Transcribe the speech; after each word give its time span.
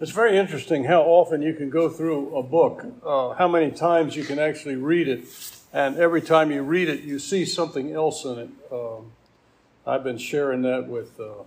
It's 0.00 0.12
very 0.12 0.38
interesting 0.38 0.84
how 0.84 1.02
often 1.02 1.42
you 1.42 1.54
can 1.54 1.70
go 1.70 1.88
through 1.88 2.36
a 2.36 2.42
book, 2.42 2.86
uh, 3.04 3.30
how 3.30 3.48
many 3.48 3.72
times 3.72 4.14
you 4.14 4.22
can 4.22 4.38
actually 4.38 4.76
read 4.76 5.08
it, 5.08 5.24
and 5.72 5.96
every 5.96 6.22
time 6.22 6.52
you 6.52 6.62
read 6.62 6.88
it, 6.88 7.00
you 7.00 7.18
see 7.18 7.44
something 7.44 7.92
else 7.92 8.24
in 8.24 8.38
it. 8.38 8.48
Um, 8.70 9.10
I've 9.84 10.04
been 10.04 10.18
sharing 10.18 10.62
that 10.62 10.86
with 10.86 11.18
uh, 11.18 11.42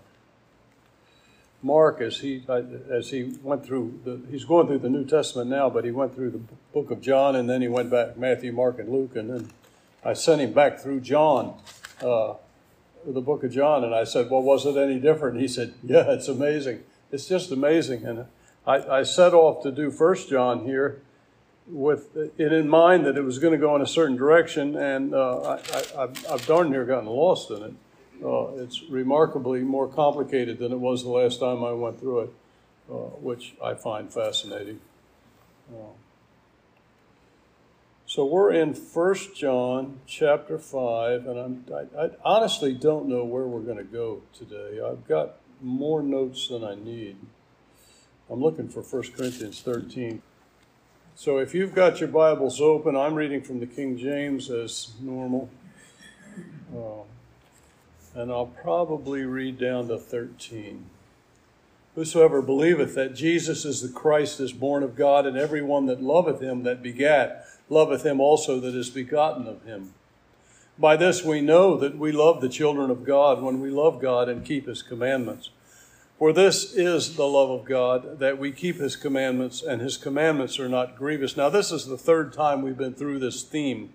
Mark 1.64 2.02
as 2.02 2.18
he 2.20 2.44
as 2.90 3.10
he 3.12 3.38
went 3.42 3.66
through 3.66 4.02
the 4.04 4.20
he's 4.30 4.44
going 4.44 4.68
through 4.68 4.80
the 4.80 4.90
New 4.90 5.06
Testament 5.06 5.50
now, 5.50 5.70
but 5.70 5.86
he 5.86 5.92
went 5.92 6.14
through 6.14 6.32
the 6.32 6.42
book 6.74 6.92
of 6.92 7.00
John, 7.00 7.38
and 7.38 7.50
then 7.50 7.62
he 7.62 7.70
went 7.70 7.90
back 7.90 8.18
Matthew, 8.18 8.52
Mark, 8.52 8.80
and 8.80 8.90
Luke, 8.90 9.16
and 9.16 9.30
then 9.30 9.50
I 10.04 10.12
sent 10.12 10.42
him 10.42 10.52
back 10.52 10.78
through 10.78 11.00
John. 11.00 11.54
Uh, 12.04 12.34
the 13.06 13.22
book 13.22 13.46
of 13.46 13.52
John, 13.54 13.86
and 13.86 13.96
I 13.96 14.04
said, 14.04 14.30
"Well, 14.30 14.42
was 14.42 14.66
it 14.66 14.76
any 14.76 15.00
different?" 15.00 15.40
he 15.40 15.48
said, 15.48 15.74
"Yeah, 15.82 16.12
it's 16.12 16.28
amazing. 16.28 16.84
It's 17.14 17.30
just 17.30 17.50
amazing." 17.50 18.04
And 18.04 18.26
I, 18.66 19.00
I 19.00 19.04
set 19.04 19.34
off 19.34 19.64
to 19.64 19.72
do 19.72 19.90
First 19.92 20.30
John 20.30 20.66
here 20.66 21.02
with 21.68 22.16
it 22.16 22.54
in 22.54 22.68
mind 22.68 23.06
that 23.06 23.18
it 23.18 23.24
was 23.24 23.40
going 23.40 23.54
to 23.54 23.58
go 23.58 23.76
in 23.76 23.82
a 23.82 23.88
certain 23.88 24.16
direction, 24.16 24.76
and 24.76 25.14
uh, 25.14 25.58
I, 25.98 26.08
have 26.30 26.46
darn 26.46 26.70
near 26.70 26.86
gotten 26.86 27.08
lost 27.08 27.50
in 27.50 27.64
it. 27.64 27.74
Uh, 28.24 28.56
it's 28.58 28.84
remarkably 28.84 29.62
more 29.62 29.88
complicated 29.88 30.60
than 30.60 30.72
it 30.72 30.80
was 30.80 31.04
the 31.04 31.10
last 31.10 31.40
time 31.40 31.64
I 31.64 31.72
went 31.72 32.00
through 32.00 32.20
it, 32.20 32.34
uh, 32.92 32.94
which 33.20 33.56
I 33.64 33.74
find 33.74 34.14
fascinating. 34.14 34.80
Uh, 35.74 35.94
so 38.06 38.26
we're 38.26 38.52
in 38.52 38.74
First 38.74 39.36
John 39.36 40.02
chapter 40.06 40.60
5, 40.60 41.26
and 41.26 41.72
I, 41.74 42.00
I 42.00 42.10
honestly 42.24 42.74
don't 42.74 43.08
know 43.08 43.24
where 43.24 43.46
we're 43.46 43.62
going 43.62 43.78
to 43.78 43.84
go 43.84 44.22
today. 44.34 44.82
I've 44.86 45.08
got 45.08 45.38
more 45.62 46.04
notes 46.04 46.50
than 46.50 46.64
I 46.64 46.76
need. 46.76 47.16
I'm 48.32 48.42
looking 48.42 48.70
for 48.70 48.82
1 48.82 49.12
Corinthians 49.12 49.60
13. 49.60 50.22
So 51.16 51.38
if 51.40 51.54
you've 51.54 51.76
got 51.76 52.00
your 52.00 52.08
Bibles 52.08 52.62
open, 52.62 52.96
I'm 52.96 53.16
reading 53.16 53.42
from 53.42 53.60
the 53.60 53.66
King 53.66 53.98
James 53.98 54.50
as 54.50 54.94
normal. 55.02 55.50
Uh, 56.74 57.04
and 58.16 58.32
I'll 58.32 58.46
probably 58.46 59.24
read 59.24 59.60
down 59.60 59.90
to 59.90 59.98
13. 59.98 60.86
Whosoever 61.96 62.42
believeth 62.42 62.96
that 62.96 63.16
Jesus 63.16 63.66
is 63.66 63.82
the 63.82 63.90
Christ 63.90 64.40
is 64.40 64.54
born 64.54 64.82
of 64.82 64.96
God, 64.96 65.26
and 65.26 65.38
every 65.38 65.62
one 65.62 65.88
that 65.88 66.02
loveth 66.02 66.42
him 66.42 66.64
that 66.64 66.82
begat, 66.82 67.46
loveth 67.68 68.06
him 68.06 68.22
also 68.22 68.62
that 68.62 68.74
is 68.74 68.90
begotten 68.90 69.46
of 69.46 69.66
him. 69.66 69.94
By 70.80 70.96
this 70.96 71.22
we 71.22 71.42
know 71.42 71.76
that 71.76 71.98
we 71.98 72.14
love 72.14 72.40
the 72.40 72.48
children 72.48 72.90
of 72.90 73.04
God 73.04 73.42
when 73.42 73.60
we 73.60 73.70
love 73.70 74.02
God 74.02 74.30
and 74.30 74.46
keep 74.46 74.68
his 74.68 74.82
commandments. 74.82 75.50
For 76.22 76.32
this 76.32 76.76
is 76.76 77.16
the 77.16 77.26
love 77.26 77.50
of 77.50 77.66
God, 77.66 78.20
that 78.20 78.38
we 78.38 78.52
keep 78.52 78.80
his 78.80 78.96
commandments, 78.96 79.64
and 79.64 79.82
his 79.82 79.98
commandments 79.98 80.60
are 80.60 80.70
not 80.70 80.96
grievous. 80.96 81.36
Now, 81.36 81.50
this 81.50 81.72
is 81.72 81.88
the 81.88 81.98
third 81.98 82.32
time 82.32 82.62
we've 82.62 82.78
been 82.78 82.94
through 82.94 83.18
this 83.18 83.42
theme, 83.42 83.94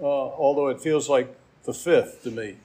uh, 0.00 0.04
although 0.04 0.66
it 0.66 0.80
feels 0.80 1.08
like 1.08 1.36
the 1.62 1.72
fifth 1.72 2.24
to 2.24 2.32
me. 2.32 2.56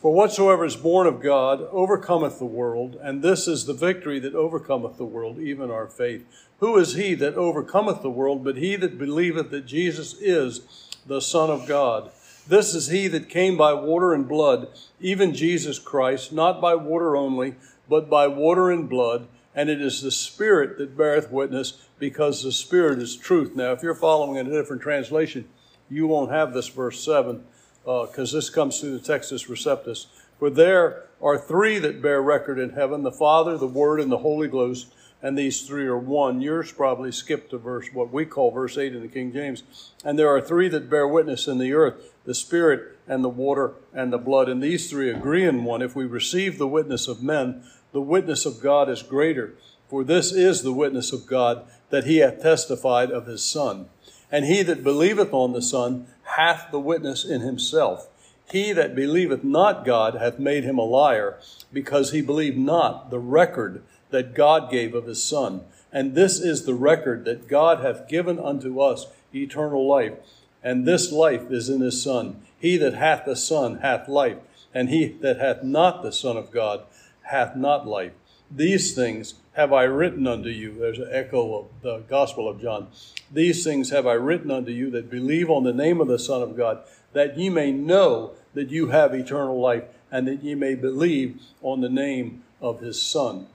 For 0.00 0.12
whatsoever 0.12 0.66
is 0.66 0.76
born 0.76 1.06
of 1.06 1.22
God 1.22 1.62
overcometh 1.70 2.38
the 2.38 2.44
world, 2.44 2.98
and 3.00 3.22
this 3.22 3.48
is 3.48 3.64
the 3.64 3.72
victory 3.72 4.18
that 4.18 4.34
overcometh 4.34 4.98
the 4.98 5.06
world, 5.06 5.38
even 5.38 5.70
our 5.70 5.86
faith. 5.86 6.26
Who 6.60 6.76
is 6.76 6.92
he 6.92 7.14
that 7.14 7.36
overcometh 7.36 8.02
the 8.02 8.10
world, 8.10 8.44
but 8.44 8.58
he 8.58 8.76
that 8.76 8.98
believeth 8.98 9.48
that 9.48 9.64
Jesus 9.64 10.14
is 10.20 10.90
the 11.06 11.22
Son 11.22 11.48
of 11.48 11.66
God? 11.66 12.10
This 12.46 12.74
is 12.74 12.88
he 12.88 13.08
that 13.08 13.30
came 13.30 13.56
by 13.56 13.72
water 13.72 14.12
and 14.12 14.28
blood, 14.28 14.68
even 15.00 15.34
Jesus 15.34 15.78
Christ, 15.78 16.32
not 16.32 16.60
by 16.60 16.74
water 16.74 17.16
only, 17.16 17.54
but 17.88 18.10
by 18.10 18.26
water 18.26 18.70
and 18.70 18.88
blood, 18.88 19.28
and 19.54 19.70
it 19.70 19.80
is 19.80 20.02
the 20.02 20.10
Spirit 20.10 20.78
that 20.78 20.96
beareth 20.96 21.30
witness, 21.30 21.88
because 21.98 22.42
the 22.42 22.52
Spirit 22.52 23.00
is 23.00 23.16
truth. 23.16 23.56
Now, 23.56 23.72
if 23.72 23.82
you're 23.82 23.94
following 23.94 24.36
a 24.38 24.44
different 24.44 24.82
translation, 24.82 25.48
you 25.88 26.06
won't 26.06 26.30
have 26.30 26.52
this 26.52 26.68
verse 26.68 27.02
7, 27.04 27.44
because 27.84 28.34
uh, 28.34 28.36
this 28.36 28.50
comes 28.50 28.80
through 28.80 28.98
the 28.98 29.12
Textus 29.12 29.48
Receptus. 29.48 30.06
For 30.38 30.50
there 30.50 31.04
are 31.22 31.38
three 31.38 31.78
that 31.78 32.02
bear 32.02 32.20
record 32.20 32.58
in 32.58 32.70
heaven 32.70 33.02
the 33.02 33.12
Father, 33.12 33.56
the 33.56 33.66
Word, 33.66 34.00
and 34.00 34.12
the 34.12 34.18
Holy 34.18 34.48
Ghost, 34.48 34.92
and 35.22 35.38
these 35.38 35.62
three 35.62 35.86
are 35.86 35.98
one. 35.98 36.42
Yours 36.42 36.70
probably 36.72 37.10
skipped 37.10 37.50
to 37.50 37.58
verse, 37.58 37.88
what 37.92 38.12
we 38.12 38.26
call 38.26 38.50
verse 38.50 38.76
8 38.76 38.94
in 38.94 39.00
the 39.00 39.08
King 39.08 39.32
James. 39.32 39.62
And 40.04 40.18
there 40.18 40.28
are 40.28 40.40
three 40.40 40.68
that 40.68 40.90
bear 40.90 41.08
witness 41.08 41.48
in 41.48 41.58
the 41.58 41.72
earth 41.72 42.12
the 42.26 42.34
Spirit, 42.34 42.98
and 43.06 43.22
the 43.22 43.28
water, 43.28 43.74
and 43.94 44.12
the 44.12 44.18
blood. 44.18 44.48
And 44.48 44.60
these 44.60 44.90
three 44.90 45.10
agree 45.10 45.44
in 45.44 45.62
one. 45.64 45.80
If 45.80 45.94
we 45.94 46.04
receive 46.04 46.58
the 46.58 46.66
witness 46.66 47.06
of 47.06 47.22
men, 47.22 47.62
the 47.92 48.00
witness 48.00 48.46
of 48.46 48.60
God 48.60 48.88
is 48.88 49.02
greater. 49.02 49.54
For 49.88 50.02
this 50.02 50.32
is 50.32 50.62
the 50.62 50.72
witness 50.72 51.12
of 51.12 51.26
God, 51.26 51.64
that 51.90 52.04
he 52.04 52.18
hath 52.18 52.42
testified 52.42 53.10
of 53.10 53.26
his 53.26 53.44
Son. 53.44 53.86
And 54.30 54.44
he 54.44 54.62
that 54.64 54.82
believeth 54.82 55.32
on 55.32 55.52
the 55.52 55.62
Son 55.62 56.08
hath 56.24 56.70
the 56.70 56.80
witness 56.80 57.24
in 57.24 57.40
himself. 57.40 58.08
He 58.50 58.72
that 58.72 58.94
believeth 58.94 59.44
not 59.44 59.84
God 59.84 60.14
hath 60.14 60.38
made 60.38 60.64
him 60.64 60.78
a 60.78 60.84
liar, 60.84 61.38
because 61.72 62.12
he 62.12 62.20
believed 62.20 62.58
not 62.58 63.10
the 63.10 63.18
record 63.18 63.82
that 64.10 64.34
God 64.34 64.70
gave 64.70 64.94
of 64.94 65.06
his 65.06 65.22
Son. 65.22 65.62
And 65.92 66.14
this 66.14 66.40
is 66.40 66.64
the 66.64 66.74
record 66.74 67.24
that 67.24 67.48
God 67.48 67.80
hath 67.80 68.08
given 68.08 68.38
unto 68.38 68.80
us 68.80 69.06
eternal 69.32 69.86
life. 69.86 70.14
And 70.62 70.86
this 70.86 71.12
life 71.12 71.50
is 71.50 71.68
in 71.68 71.80
his 71.80 72.02
Son. 72.02 72.42
He 72.58 72.76
that 72.78 72.94
hath 72.94 73.24
the 73.24 73.36
Son 73.36 73.78
hath 73.78 74.08
life, 74.08 74.38
and 74.74 74.88
he 74.88 75.06
that 75.06 75.38
hath 75.38 75.62
not 75.62 76.02
the 76.02 76.12
Son 76.12 76.36
of 76.36 76.50
God 76.50 76.82
hath 77.26 77.56
not 77.56 77.86
life. 77.86 78.12
These 78.50 78.94
things 78.94 79.34
have 79.54 79.72
I 79.72 79.84
written 79.84 80.26
unto 80.26 80.48
you. 80.48 80.78
There's 80.78 80.98
an 80.98 81.08
echo 81.10 81.58
of 81.58 81.66
the 81.82 81.98
Gospel 82.08 82.48
of 82.48 82.60
John. 82.60 82.88
These 83.32 83.64
things 83.64 83.90
have 83.90 84.06
I 84.06 84.12
written 84.12 84.50
unto 84.50 84.70
you 84.70 84.90
that 84.90 85.10
believe 85.10 85.50
on 85.50 85.64
the 85.64 85.72
name 85.72 86.00
of 86.00 86.08
the 86.08 86.18
Son 86.18 86.42
of 86.42 86.56
God, 86.56 86.80
that 87.12 87.36
ye 87.38 87.48
may 87.48 87.72
know 87.72 88.32
that 88.54 88.70
you 88.70 88.88
have 88.88 89.14
eternal 89.14 89.60
life, 89.60 89.84
and 90.12 90.28
that 90.28 90.42
ye 90.42 90.54
may 90.54 90.74
believe 90.74 91.40
on 91.62 91.80
the 91.80 91.88
name 91.88 92.44
of 92.60 92.80
his 92.80 93.00
Son. 93.00 93.48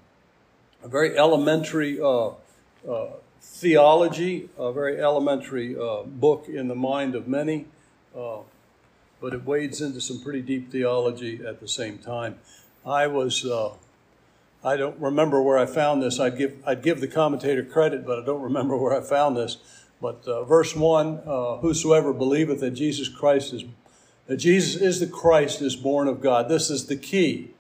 A 0.84 0.88
very 0.88 1.18
elementary 1.18 2.02
uh, 2.02 2.32
uh, 2.90 3.08
theology, 3.42 4.50
a 4.58 4.74
very 4.74 5.00
elementary 5.00 5.78
uh, 5.78 6.04
book 6.04 6.48
in 6.50 6.68
the 6.68 6.76
mind 6.76 7.16
of 7.16 7.28
many, 7.28 7.66
uh, 8.16 8.40
but 9.22 9.34
it 9.34 9.46
wades 9.46 9.82
into 9.82 10.02
some 10.02 10.20
pretty 10.20 10.42
deep 10.42 10.72
theology 10.72 11.46
at 11.46 11.60
the 11.60 11.68
same 11.68 12.00
time. 12.00 12.40
I 12.86 13.08
was, 13.08 13.46
uh, 13.46 13.74
I 14.64 14.78
don't 14.78 15.00
remember 15.00 15.42
where 15.42 15.58
I 15.58 15.66
found 15.66 16.02
this. 16.02 16.20
I'd 16.20 16.38
give, 16.38 16.56
I'd 16.66 16.82
give 16.82 17.02
the 17.02 17.08
commentator 17.08 17.64
credit, 17.64 18.06
but 18.06 18.20
I 18.20 18.26
don't 18.26 18.42
remember 18.42 18.76
where 18.78 18.98
I 18.98 19.02
found 19.02 19.38
this. 19.38 19.58
But 20.02 20.28
uh, 20.28 20.44
verse 20.44 20.76
1 20.76 21.22
uh, 21.26 21.58
Whosoever 21.58 22.12
believeth 22.14 22.60
that 22.62 22.72
Jesus 22.72 23.08
Christ 23.08 23.54
is, 23.54 23.64
that 24.28 24.38
Jesus 24.38 24.82
is 24.82 25.00
the 25.00 25.08
Christ 25.08 25.62
is 25.62 25.76
born 25.76 26.08
of 26.08 26.22
God. 26.22 26.50
This 26.50 26.70
is 26.70 26.88
the 26.88 26.96
key. 26.96 27.52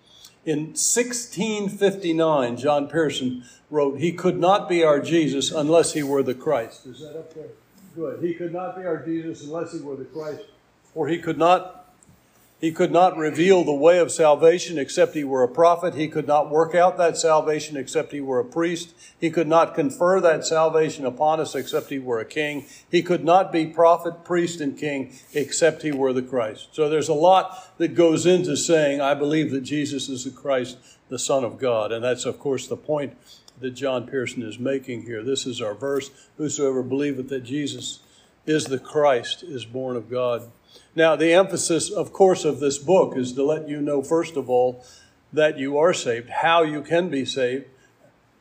In 0.43 0.69
1659, 0.69 2.57
John 2.57 2.87
Pearson 2.87 3.43
wrote, 3.69 3.99
He 3.99 4.11
could 4.11 4.39
not 4.39 4.67
be 4.67 4.83
our 4.83 4.99
Jesus 4.99 5.51
unless 5.51 5.93
he 5.93 6.01
were 6.01 6.23
the 6.23 6.33
Christ. 6.33 6.87
Is 6.87 7.01
that 7.01 7.15
up 7.15 7.31
there? 7.35 7.49
Good. 7.95 8.23
He 8.23 8.33
could 8.33 8.51
not 8.51 8.75
be 8.75 8.85
our 8.85 9.05
Jesus 9.05 9.43
unless 9.43 9.73
he 9.73 9.79
were 9.79 9.95
the 9.95 10.05
Christ. 10.05 10.41
For 10.93 11.07
he 11.07 11.19
could 11.19 11.37
not 11.37 11.80
he 12.61 12.71
could 12.71 12.91
not 12.91 13.17
reveal 13.17 13.63
the 13.63 13.73
way 13.73 13.97
of 13.97 14.11
salvation 14.11 14.77
except 14.77 15.15
he 15.15 15.23
were 15.23 15.41
a 15.41 15.47
prophet. 15.47 15.95
He 15.95 16.07
could 16.07 16.27
not 16.27 16.51
work 16.51 16.75
out 16.75 16.95
that 16.99 17.17
salvation 17.17 17.75
except 17.75 18.11
he 18.11 18.21
were 18.21 18.39
a 18.39 18.45
priest. 18.45 18.93
He 19.19 19.31
could 19.31 19.47
not 19.47 19.73
confer 19.73 20.21
that 20.21 20.45
salvation 20.45 21.03
upon 21.03 21.39
us 21.39 21.55
except 21.55 21.89
he 21.89 21.97
were 21.97 22.19
a 22.19 22.25
king. 22.25 22.67
He 22.91 23.01
could 23.01 23.25
not 23.25 23.51
be 23.51 23.65
prophet, 23.65 24.23
priest, 24.23 24.61
and 24.61 24.77
king 24.77 25.11
except 25.33 25.81
he 25.81 25.91
were 25.91 26.13
the 26.13 26.21
Christ. 26.21 26.67
So 26.73 26.87
there's 26.87 27.09
a 27.09 27.15
lot 27.15 27.79
that 27.79 27.95
goes 27.95 28.27
into 28.27 28.55
saying, 28.55 29.01
I 29.01 29.15
believe 29.15 29.49
that 29.49 29.61
Jesus 29.61 30.07
is 30.07 30.23
the 30.23 30.29
Christ, 30.29 30.77
the 31.09 31.17
Son 31.17 31.43
of 31.43 31.57
God. 31.57 31.91
And 31.91 32.03
that's, 32.03 32.25
of 32.25 32.37
course, 32.37 32.67
the 32.67 32.77
point 32.77 33.17
that 33.59 33.71
John 33.71 34.05
Pearson 34.05 34.43
is 34.43 34.59
making 34.59 35.03
here. 35.03 35.23
This 35.23 35.47
is 35.47 35.61
our 35.61 35.73
verse 35.73 36.11
Whosoever 36.37 36.83
believeth 36.83 37.29
that 37.29 37.43
Jesus 37.43 38.01
is 38.45 38.65
the 38.65 38.79
Christ 38.79 39.41
is 39.41 39.65
born 39.65 39.95
of 39.95 40.11
God. 40.11 40.51
Now, 40.95 41.15
the 41.15 41.33
emphasis, 41.33 41.89
of 41.89 42.11
course, 42.11 42.43
of 42.43 42.59
this 42.59 42.77
book 42.77 43.15
is 43.15 43.33
to 43.33 43.43
let 43.43 43.69
you 43.69 43.81
know, 43.81 44.01
first 44.01 44.35
of 44.35 44.49
all, 44.49 44.83
that 45.31 45.57
you 45.57 45.77
are 45.77 45.93
saved, 45.93 46.29
how 46.29 46.63
you 46.63 46.81
can 46.81 47.09
be 47.09 47.23
saved, 47.23 47.65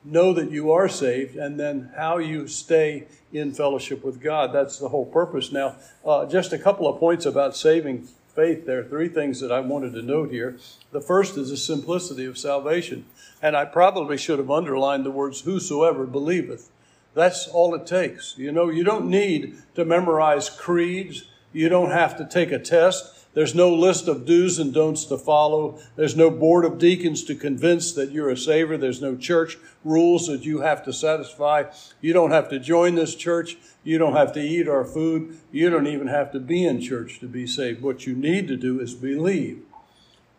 know 0.04 0.32
that 0.32 0.50
you 0.50 0.72
are 0.72 0.88
saved, 0.88 1.36
and 1.36 1.60
then 1.60 1.92
how 1.96 2.18
you 2.18 2.48
stay 2.48 3.06
in 3.32 3.52
fellowship 3.52 4.02
with 4.02 4.20
God. 4.20 4.52
That's 4.52 4.78
the 4.78 4.88
whole 4.88 5.06
purpose. 5.06 5.52
Now, 5.52 5.76
uh, 6.04 6.26
just 6.26 6.52
a 6.52 6.58
couple 6.58 6.88
of 6.88 6.98
points 6.98 7.26
about 7.26 7.56
saving 7.56 8.08
faith. 8.34 8.66
There 8.66 8.80
are 8.80 8.84
three 8.84 9.08
things 9.08 9.40
that 9.40 9.52
I 9.52 9.60
wanted 9.60 9.92
to 9.92 10.02
note 10.02 10.30
here. 10.30 10.58
The 10.92 11.00
first 11.00 11.36
is 11.36 11.50
the 11.50 11.56
simplicity 11.56 12.24
of 12.24 12.38
salvation. 12.38 13.04
And 13.42 13.56
I 13.56 13.64
probably 13.64 14.16
should 14.16 14.38
have 14.38 14.50
underlined 14.50 15.04
the 15.04 15.10
words, 15.10 15.42
whosoever 15.42 16.06
believeth. 16.06 16.70
That's 17.14 17.48
all 17.48 17.74
it 17.74 17.86
takes. 17.86 18.34
You 18.38 18.52
know, 18.52 18.70
you 18.70 18.84
don't 18.84 19.10
need 19.10 19.56
to 19.74 19.84
memorize 19.84 20.48
creeds 20.48 21.24
you 21.52 21.68
don't 21.68 21.90
have 21.90 22.16
to 22.18 22.24
take 22.24 22.52
a 22.52 22.58
test. 22.58 23.16
There's 23.32 23.54
no 23.54 23.72
list 23.72 24.08
of 24.08 24.26
do's 24.26 24.58
and 24.58 24.74
don'ts 24.74 25.04
to 25.06 25.16
follow. 25.16 25.78
There's 25.94 26.16
no 26.16 26.30
board 26.30 26.64
of 26.64 26.78
deacons 26.78 27.22
to 27.24 27.36
convince 27.36 27.92
that 27.92 28.10
you're 28.10 28.30
a 28.30 28.36
saver. 28.36 28.76
There's 28.76 29.00
no 29.00 29.16
church 29.16 29.56
rules 29.84 30.26
that 30.26 30.44
you 30.44 30.62
have 30.62 30.84
to 30.84 30.92
satisfy. 30.92 31.64
You 32.00 32.12
don't 32.12 32.32
have 32.32 32.48
to 32.50 32.58
join 32.58 32.96
this 32.96 33.14
church. 33.14 33.56
You 33.84 33.98
don't 33.98 34.16
have 34.16 34.32
to 34.32 34.40
eat 34.40 34.68
our 34.68 34.84
food. 34.84 35.38
You 35.52 35.70
don't 35.70 35.86
even 35.86 36.08
have 36.08 36.32
to 36.32 36.40
be 36.40 36.64
in 36.64 36.80
church 36.80 37.20
to 37.20 37.28
be 37.28 37.46
saved. 37.46 37.82
What 37.82 38.04
you 38.04 38.14
need 38.14 38.48
to 38.48 38.56
do 38.56 38.80
is 38.80 38.94
believe. 38.94 39.62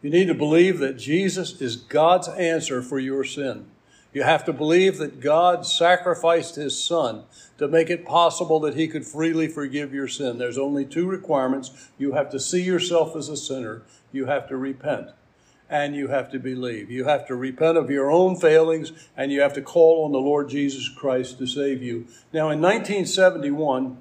You 0.02 0.10
need 0.10 0.28
to 0.28 0.34
believe 0.34 0.80
that 0.80 0.98
Jesus 0.98 1.62
is 1.62 1.76
God's 1.78 2.28
answer 2.28 2.82
for 2.82 3.00
your 3.00 3.24
sin. 3.24 3.68
You 4.14 4.24
have 4.24 4.44
to 4.46 4.54
believe 4.54 4.98
that 4.98 5.22
God 5.22 5.66
sacrificed 5.66 6.56
his 6.56 6.82
son 6.82 7.24
to 7.58 7.68
make 7.68 7.90
it 7.90 8.06
possible 8.06 8.60
that 8.62 8.76
he 8.76 8.88
could 8.88 9.06
freely 9.06 9.48
forgive 9.48 9.94
your 9.94 10.08
sin. 10.08 10.38
There's 10.38 10.58
only 10.58 10.86
two 10.86 11.08
requirements. 11.08 11.90
You 11.98 12.14
have 12.14 12.30
to 12.32 12.40
see 12.40 12.62
yourself 12.62 13.16
as 13.16 13.30
a 13.30 13.38
sinner, 13.38 13.84
you 14.12 14.26
have 14.26 14.50
to 14.50 14.58
repent, 14.58 15.12
and 15.70 15.96
you 15.96 16.10
have 16.10 16.30
to 16.32 16.40
believe. 16.40 16.92
You 16.92 17.06
have 17.06 17.26
to 17.28 17.36
repent 17.36 17.78
of 17.78 17.90
your 17.90 18.12
own 18.12 18.36
failings, 18.36 18.92
and 19.16 19.32
you 19.32 19.40
have 19.40 19.54
to 19.54 19.62
call 19.62 20.04
on 20.04 20.12
the 20.12 20.20
Lord 20.20 20.50
Jesus 20.50 20.90
Christ 20.90 21.38
to 21.38 21.48
save 21.48 21.82
you. 21.82 22.08
Now, 22.34 22.50
in 22.50 22.60
1971, 22.60 23.98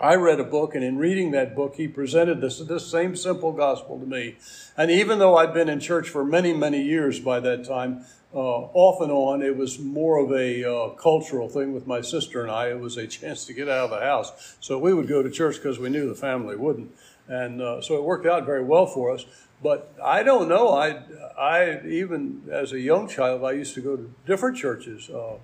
I 0.00 0.16
read 0.16 0.40
a 0.40 0.44
book, 0.44 0.74
and 0.74 0.82
in 0.82 0.98
reading 0.98 1.30
that 1.30 1.54
book, 1.54 1.76
he 1.76 1.86
presented 1.86 2.40
this, 2.40 2.58
this 2.58 2.86
same 2.86 3.14
simple 3.14 3.52
gospel 3.52 3.98
to 4.00 4.06
me. 4.06 4.36
And 4.76 4.90
even 4.90 5.20
though 5.20 5.36
I'd 5.36 5.54
been 5.54 5.68
in 5.68 5.78
church 5.78 6.08
for 6.08 6.24
many, 6.24 6.52
many 6.52 6.82
years 6.82 7.20
by 7.20 7.38
that 7.40 7.64
time, 7.64 8.04
uh, 8.34 8.38
off 8.38 9.00
and 9.00 9.12
on, 9.12 9.42
it 9.42 9.56
was 9.56 9.78
more 9.78 10.18
of 10.18 10.32
a 10.32 10.64
uh, 10.64 10.88
cultural 10.96 11.48
thing 11.48 11.72
with 11.72 11.86
my 11.86 12.00
sister 12.00 12.42
and 12.42 12.50
I. 12.50 12.70
It 12.70 12.80
was 12.80 12.96
a 12.96 13.06
chance 13.06 13.44
to 13.46 13.52
get 13.52 13.68
out 13.68 13.84
of 13.84 13.90
the 13.90 14.00
house. 14.00 14.56
So 14.60 14.78
we 14.78 14.92
would 14.92 15.06
go 15.06 15.22
to 15.22 15.30
church 15.30 15.56
because 15.56 15.78
we 15.78 15.88
knew 15.88 16.08
the 16.08 16.16
family 16.16 16.56
wouldn't. 16.56 16.92
And 17.28 17.62
uh, 17.62 17.80
so 17.80 17.94
it 17.94 18.02
worked 18.02 18.26
out 18.26 18.44
very 18.44 18.64
well 18.64 18.86
for 18.86 19.12
us. 19.12 19.24
But 19.62 19.94
I 20.02 20.22
don't 20.22 20.48
know. 20.48 20.70
I, 20.70 21.02
I 21.38 21.80
even 21.86 22.42
as 22.50 22.72
a 22.72 22.80
young 22.80 23.08
child, 23.08 23.44
I 23.44 23.52
used 23.52 23.74
to 23.74 23.80
go 23.80 23.96
to 23.96 24.12
different 24.26 24.58
churches, 24.58 25.08
uh, 25.08 25.36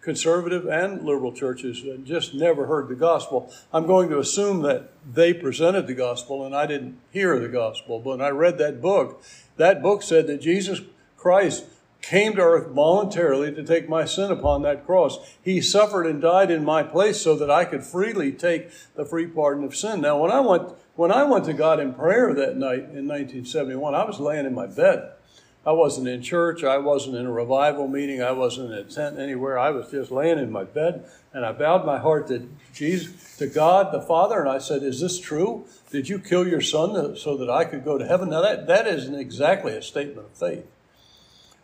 conservative 0.00 0.66
and 0.66 1.02
liberal 1.02 1.32
churches, 1.32 1.82
and 1.82 2.06
just 2.06 2.34
never 2.34 2.66
heard 2.66 2.88
the 2.88 2.94
gospel. 2.94 3.52
I'm 3.72 3.86
going 3.86 4.08
to 4.10 4.18
assume 4.18 4.62
that 4.62 4.90
they 5.10 5.34
presented 5.34 5.86
the 5.86 5.94
gospel 5.94 6.44
and 6.44 6.54
I 6.54 6.66
didn't 6.66 6.98
hear 7.10 7.38
the 7.38 7.48
gospel. 7.48 7.98
But 7.98 8.20
I 8.20 8.28
read 8.30 8.58
that 8.58 8.80
book, 8.80 9.22
that 9.56 9.82
book 9.82 10.02
said 10.02 10.26
that 10.28 10.40
Jesus 10.40 10.80
Christ 11.16 11.64
came 12.00 12.36
to 12.36 12.42
earth 12.42 12.68
voluntarily 12.68 13.52
to 13.52 13.64
take 13.64 13.88
my 13.88 14.04
sin 14.04 14.30
upon 14.30 14.62
that 14.62 14.86
cross. 14.86 15.18
He 15.42 15.60
suffered 15.60 16.06
and 16.06 16.22
died 16.22 16.50
in 16.50 16.64
my 16.64 16.82
place 16.82 17.20
so 17.20 17.34
that 17.36 17.50
I 17.50 17.64
could 17.64 17.82
freely 17.82 18.32
take 18.32 18.70
the 18.94 19.04
free 19.04 19.26
pardon 19.26 19.64
of 19.64 19.76
sin. 19.76 20.00
Now, 20.00 20.18
when 20.18 20.30
I 20.30 20.40
went, 20.40 20.70
when 20.94 21.10
I 21.10 21.24
went 21.24 21.44
to 21.46 21.52
God 21.52 21.80
in 21.80 21.92
prayer 21.92 22.32
that 22.34 22.56
night 22.56 22.78
in 22.78 23.08
1971, 23.08 23.94
I 23.94 24.04
was 24.04 24.20
laying 24.20 24.46
in 24.46 24.54
my 24.54 24.66
bed. 24.66 25.12
I 25.66 25.72
wasn't 25.72 26.08
in 26.08 26.22
church. 26.22 26.64
I 26.64 26.78
wasn't 26.78 27.16
in 27.16 27.26
a 27.26 27.32
revival 27.32 27.88
meeting. 27.88 28.22
I 28.22 28.32
wasn't 28.32 28.72
in 28.72 28.78
a 28.78 28.84
tent 28.84 29.18
anywhere. 29.18 29.58
I 29.58 29.70
was 29.70 29.90
just 29.90 30.10
laying 30.10 30.38
in 30.38 30.50
my 30.50 30.64
bed 30.64 31.04
and 31.34 31.44
I 31.44 31.52
bowed 31.52 31.84
my 31.84 31.98
heart 31.98 32.28
to 32.28 32.48
Jesus, 32.72 33.36
to 33.36 33.46
God 33.46 33.92
the 33.92 34.00
Father, 34.00 34.40
and 34.40 34.48
I 34.48 34.58
said, 34.58 34.82
Is 34.82 35.00
this 35.00 35.18
true? 35.20 35.66
Did 35.90 36.08
you 36.08 36.18
kill 36.18 36.46
your 36.46 36.60
son 36.60 37.16
so 37.16 37.36
that 37.36 37.50
I 37.50 37.64
could 37.64 37.84
go 37.84 37.98
to 37.98 38.06
heaven? 38.06 38.30
Now, 38.30 38.42
that, 38.42 38.66
that 38.66 38.86
isn't 38.86 39.14
exactly 39.14 39.72
a 39.72 39.82
statement 39.82 40.26
of 40.26 40.36
faith. 40.36 40.64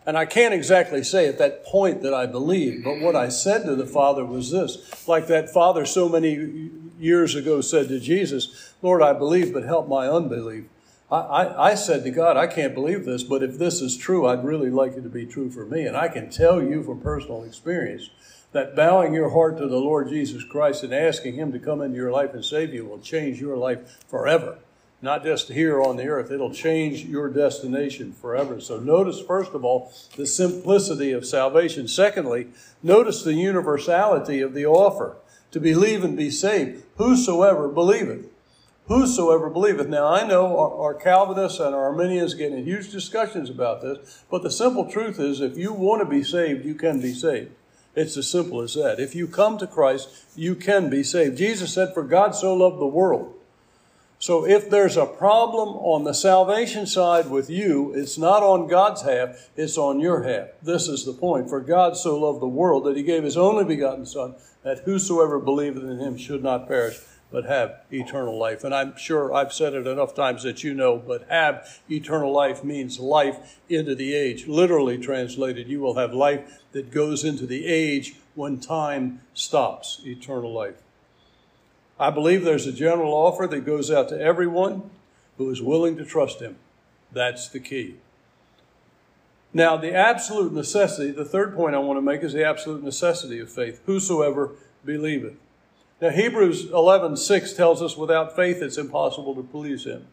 And 0.07 0.19
I 0.19 0.27
can't 0.27 0.53
exactly 0.53 1.03
say 1.03 1.27
at 1.27 1.39
that 1.39 1.65
point 1.65 2.03
that 2.03 2.13
I 2.13 2.27
believed, 2.27 2.85
but 2.85 3.01
what 3.01 3.17
I 3.17 3.31
said 3.31 3.65
to 3.65 3.75
the 3.75 3.87
Father 3.87 4.25
was 4.25 4.51
this 4.51 5.09
like 5.09 5.29
that 5.29 5.49
Father 5.49 5.87
so 5.87 6.09
many 6.09 6.71
years 6.99 7.35
ago 7.35 7.63
said 7.63 7.89
to 7.89 7.99
Jesus, 7.99 8.75
Lord, 8.83 9.01
I 9.03 9.15
believe, 9.15 9.53
but 9.53 9.65
help 9.65 9.89
my 9.89 10.07
unbelief. 10.07 10.65
I, 11.11 11.17
I, 11.17 11.71
I, 11.71 11.75
said 11.75 12.05
to 12.05 12.11
God, 12.11 12.37
I 12.37 12.47
can't 12.47 12.75
believe 12.75 13.05
this, 13.05 13.23
but 13.23 13.43
if 13.43 13.59
this 13.59 13.81
is 13.81 13.97
true, 13.97 14.27
I'd 14.27 14.45
really 14.45 14.71
like 14.71 14.93
it 14.93 15.03
to 15.03 15.09
be 15.09 15.27
true 15.27 15.51
for 15.51 15.67
me. 15.67 15.87
And 15.87 15.97
I 15.97 16.09
can 16.09 16.31
tell 16.31 16.63
you 16.63 16.83
from 16.83 17.01
personal 17.01 17.45
experience 17.45 18.11
that 18.53 18.75
bowing 18.75 19.13
your 19.13 19.31
heart 19.31 19.59
to 19.59 19.69
the 19.69 19.77
Lord 19.79 20.09
Jesus 20.09 20.45
Christ 20.45 20.83
and 20.83 20.95
asking 20.95 21.35
Him 21.35 21.53
to 21.53 21.59
come 21.59 21.83
into 21.83 21.97
your 21.97 22.11
life 22.11 22.35
and 22.35 22.45
save 22.45 22.73
you 22.73 22.87
will 22.87 23.01
change 23.01 23.41
your 23.41 23.57
life 23.57 24.03
forever 24.09 24.59
not 25.05 25.23
just 25.23 25.49
here 25.51 25.83
on 25.83 25.99
the 25.99 26.07
earth. 26.07 26.31
It'll 26.31 26.53
change 26.53 27.05
your 27.05 27.29
destination 27.29 28.13
forever. 28.15 28.59
So 28.59 28.81
notice, 28.81 29.21
first 29.21 29.53
of 29.53 29.63
all, 29.63 29.93
the 30.17 30.27
simplicity 30.27 31.13
of 31.13 31.27
salvation. 31.27 31.87
Secondly, 31.87 32.49
notice 32.83 33.23
the 33.23 33.35
universality 33.35 34.41
of 34.41 34.55
the 34.55 34.65
offer 34.65 35.17
to 35.51 35.61
believe 35.61 36.03
and 36.03 36.17
be 36.17 36.31
saved. 36.31 36.83
Whosoever 36.97 37.69
believeth. 37.69 38.31
Whosoever 38.87 39.49
believeth. 39.49 39.89
Now, 39.89 40.07
I 40.07 40.27
know 40.27 40.59
our, 40.59 40.95
Calvinists 40.95 41.59
and 41.59 41.75
our 41.75 41.85
Arminians 41.87 42.35
get 42.35 42.53
in 42.53 42.65
huge 42.65 42.91
discussions 42.91 43.49
about 43.49 43.81
this, 43.81 44.25
but 44.31 44.43
the 44.43 44.51
simple 44.51 44.91
truth 44.91 45.19
is 45.19 45.41
if 45.41 45.57
you 45.57 45.73
want 45.73 46.03
to 46.03 46.07
be 46.07 46.23
saved, 46.23 46.65
you 46.65 46.75
can 46.75 47.01
be 47.01 47.15
saved. 47.15 47.53
It's 47.95 48.17
as 48.17 48.29
simple 48.29 48.61
as 48.61 48.75
that. 48.75 49.01
If 49.01 49.15
you 49.15 49.27
come 49.27 49.57
to 49.59 49.67
Christ, 49.67 50.27
you 50.37 50.55
can 50.55 50.91
be 50.91 51.03
saved. 51.03 51.39
Jesus 51.39 51.73
said, 51.73 51.95
For 51.95 52.03
God 52.03 52.35
so 52.35 52.55
loved 52.55 52.79
the 52.79 52.87
world 52.87 53.35
so 54.25 54.47
if 54.47 54.71
there's 54.71 54.97
a 54.97 55.05
problem 55.05 55.69
on 55.77 56.05
the 56.05 56.15
salvation 56.15 56.87
side 56.87 57.29
with 57.29 57.51
you, 57.51 57.93
it's 57.95 58.17
not 58.17 58.43
on 58.43 58.69
God's 58.69 59.03
half, 59.03 59.51
it's 59.55 59.77
on 59.77 60.01
your 60.01 60.23
half. 60.23 60.49
This 60.63 60.89
is 60.89 61.05
the 61.05 61.13
point. 61.13 61.51
For 61.51 61.61
God 61.61 61.95
so 61.95 62.19
loved 62.19 62.41
the 62.41 62.49
world 62.49 62.85
that 62.85 62.97
he 62.97 63.03
gave 63.03 63.23
his 63.23 63.37
only 63.37 63.67
begotten 63.67 64.07
Son, 64.07 64.35
that 64.63 64.79
whosoever 64.87 65.39
believeth 65.39 65.83
in 65.83 65.99
him 65.99 66.17
should 66.17 66.43
not 66.43 66.67
perish, 66.67 67.01
but 67.35 67.47
have 67.47 67.81
eternal 67.93 68.39
life. 68.39 68.63
And 68.63 68.73
I'm 68.73 68.97
sure 68.97 69.35
I've 69.35 69.53
said 69.53 69.75
it 69.75 69.89
enough 69.89 70.15
times 70.15 70.45
that 70.45 70.63
you 70.63 70.73
know, 70.73 70.97
but 70.97 71.27
have 71.29 71.81
eternal 71.91 72.31
life 72.31 72.63
means 72.63 73.01
life 73.01 73.59
into 73.69 73.97
the 73.97 74.15
age. 74.15 74.47
Literally 74.47 74.99
translated, 74.99 75.67
you 75.67 75.81
will 75.81 75.97
have 75.97 76.15
life 76.15 76.63
that 76.71 76.93
goes 76.93 77.25
into 77.25 77.45
the 77.45 77.67
age 77.67 78.15
when 78.37 78.61
time 78.61 79.21
stops, 79.35 80.01
eternal 80.07 80.53
life. 80.53 80.77
I 81.99 82.11
believe 82.11 82.45
there's 82.45 82.69
a 82.69 82.73
general 82.73 83.13
offer 83.13 83.49
that 83.49 83.67
goes 83.67 83.91
out 83.91 84.09
to 84.11 84.21
everyone 84.21 84.91
who 85.37 85.51
is 85.51 85.61
willing 85.61 85.97
to 85.97 86.05
trust 86.05 86.39
Him. 86.39 86.55
That's 87.11 87.49
the 87.49 87.59
key. 87.59 87.97
Now, 89.53 89.77
the 89.77 89.93
absolute 89.93 90.53
necessity, 90.53 91.11
the 91.11 91.25
third 91.25 91.57
point 91.57 91.75
I 91.75 91.79
want 91.79 91.97
to 91.97 92.01
make 92.01 92.23
is 92.23 92.33
the 92.33 92.45
absolute 92.47 92.85
necessity 92.85 93.41
of 93.41 93.51
faith. 93.51 93.81
Whosoever 93.87 94.53
believeth. 94.85 95.35
Now, 96.01 96.11
Hebrews 96.11 96.71
11 96.71 97.17
6 97.17 97.53
tells 97.53 97.81
us 97.81 97.97
without 97.97 98.37
faith 98.37 98.61
it's 98.61 98.79
impossible 98.79 99.35
to 99.37 99.43
please 99.43 99.85
Him. 99.85 100.07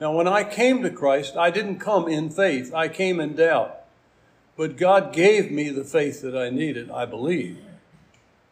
Now, 0.00 0.12
when 0.12 0.26
I 0.26 0.44
came 0.44 0.82
to 0.82 0.90
Christ, 0.90 1.36
I 1.36 1.50
didn't 1.50 1.78
come 1.78 2.08
in 2.08 2.30
faith, 2.30 2.74
I 2.74 2.88
came 2.88 3.20
in 3.20 3.36
doubt. 3.36 3.80
But 4.56 4.76
God 4.76 5.12
gave 5.12 5.50
me 5.50 5.70
the 5.70 5.84
faith 5.84 6.22
that 6.22 6.36
I 6.36 6.50
needed, 6.50 6.90
I 6.90 7.06
believe. 7.06 7.58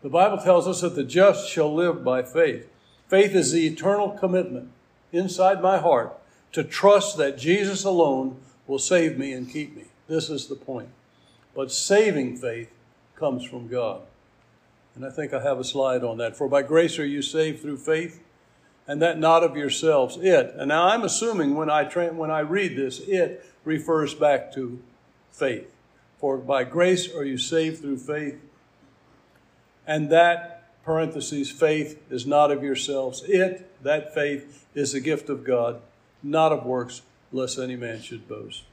The 0.03 0.09
Bible 0.09 0.39
tells 0.39 0.67
us 0.67 0.81
that 0.81 0.97
the 0.97 1.05
just 1.05 1.49
shall 1.49 1.73
live 1.73 2.03
by 2.03 2.23
faith. 2.23 2.69
Faith 3.09 3.35
is 3.35 3.53
the 3.53 3.67
eternal 3.67 4.11
commitment 4.11 4.71
inside 5.13 5.63
my 5.63 5.79
heart 5.79 6.19
to 6.53 6.65
trust 6.65 7.17
that 7.19 7.39
Jesus 7.39 7.85
alone 7.85 8.41
will 8.67 8.79
save 8.79 9.17
me 9.17 9.33
and 9.33 9.51
keep 9.51 9.77
me. 9.77 9.85
This 10.09 10.29
is 10.29 10.47
the 10.47 10.57
point. 10.57 10.89
But 11.55 11.71
saving 11.71 12.37
faith 12.37 12.71
comes 13.15 13.45
from 13.45 13.69
God. 13.69 14.03
And 14.95 15.05
I 15.05 15.11
think 15.11 15.33
I 15.33 15.43
have 15.43 15.59
a 15.59 15.65
slide 15.65 16.05
on 16.05 16.19
that. 16.19 16.37
For 16.37 16.49
by 16.49 16.63
grace 16.63 16.99
are 16.99 17.07
you 17.07 17.23
saved 17.23 17.63
through 17.63 17.79
faith, 17.79 18.23
and 18.87 19.01
that 19.01 19.19
not 19.19 19.43
of 19.43 19.57
yourselves. 19.57 20.19
It. 20.21 20.55
And 20.57 20.69
now 20.69 20.89
I'm 20.89 21.03
assuming 21.03 21.55
when 21.55 21.71
I 21.71 21.85
tra- 21.85 22.13
when 22.13 22.31
I 22.31 22.41
read 22.41 22.77
this, 22.77 23.01
it 23.01 23.45
refers 23.65 24.15
back 24.15 24.53
to 24.55 24.81
faith. 25.31 25.73
For 26.19 26.37
by 26.37 26.65
grace 26.65 27.13
are 27.15 27.25
you 27.25 27.39
saved 27.39 27.81
through 27.81 27.99
faith, 27.99 28.39
and 29.87 30.11
that, 30.11 30.85
parentheses, 30.85 31.51
faith 31.51 32.01
is 32.11 32.27
not 32.27 32.51
of 32.51 32.63
yourselves. 32.63 33.23
It, 33.27 33.83
that 33.83 34.15
faith, 34.15 34.67
is 34.75 34.93
the 34.93 35.01
gift 35.01 35.29
of 35.29 35.45
God, 35.45 35.81
not 36.23 36.53
of 36.53 36.65
works, 36.65 37.03
lest 37.33 37.59
any 37.59 37.77
man 37.77 38.01
should 38.01 38.29
boast. 38.29 38.65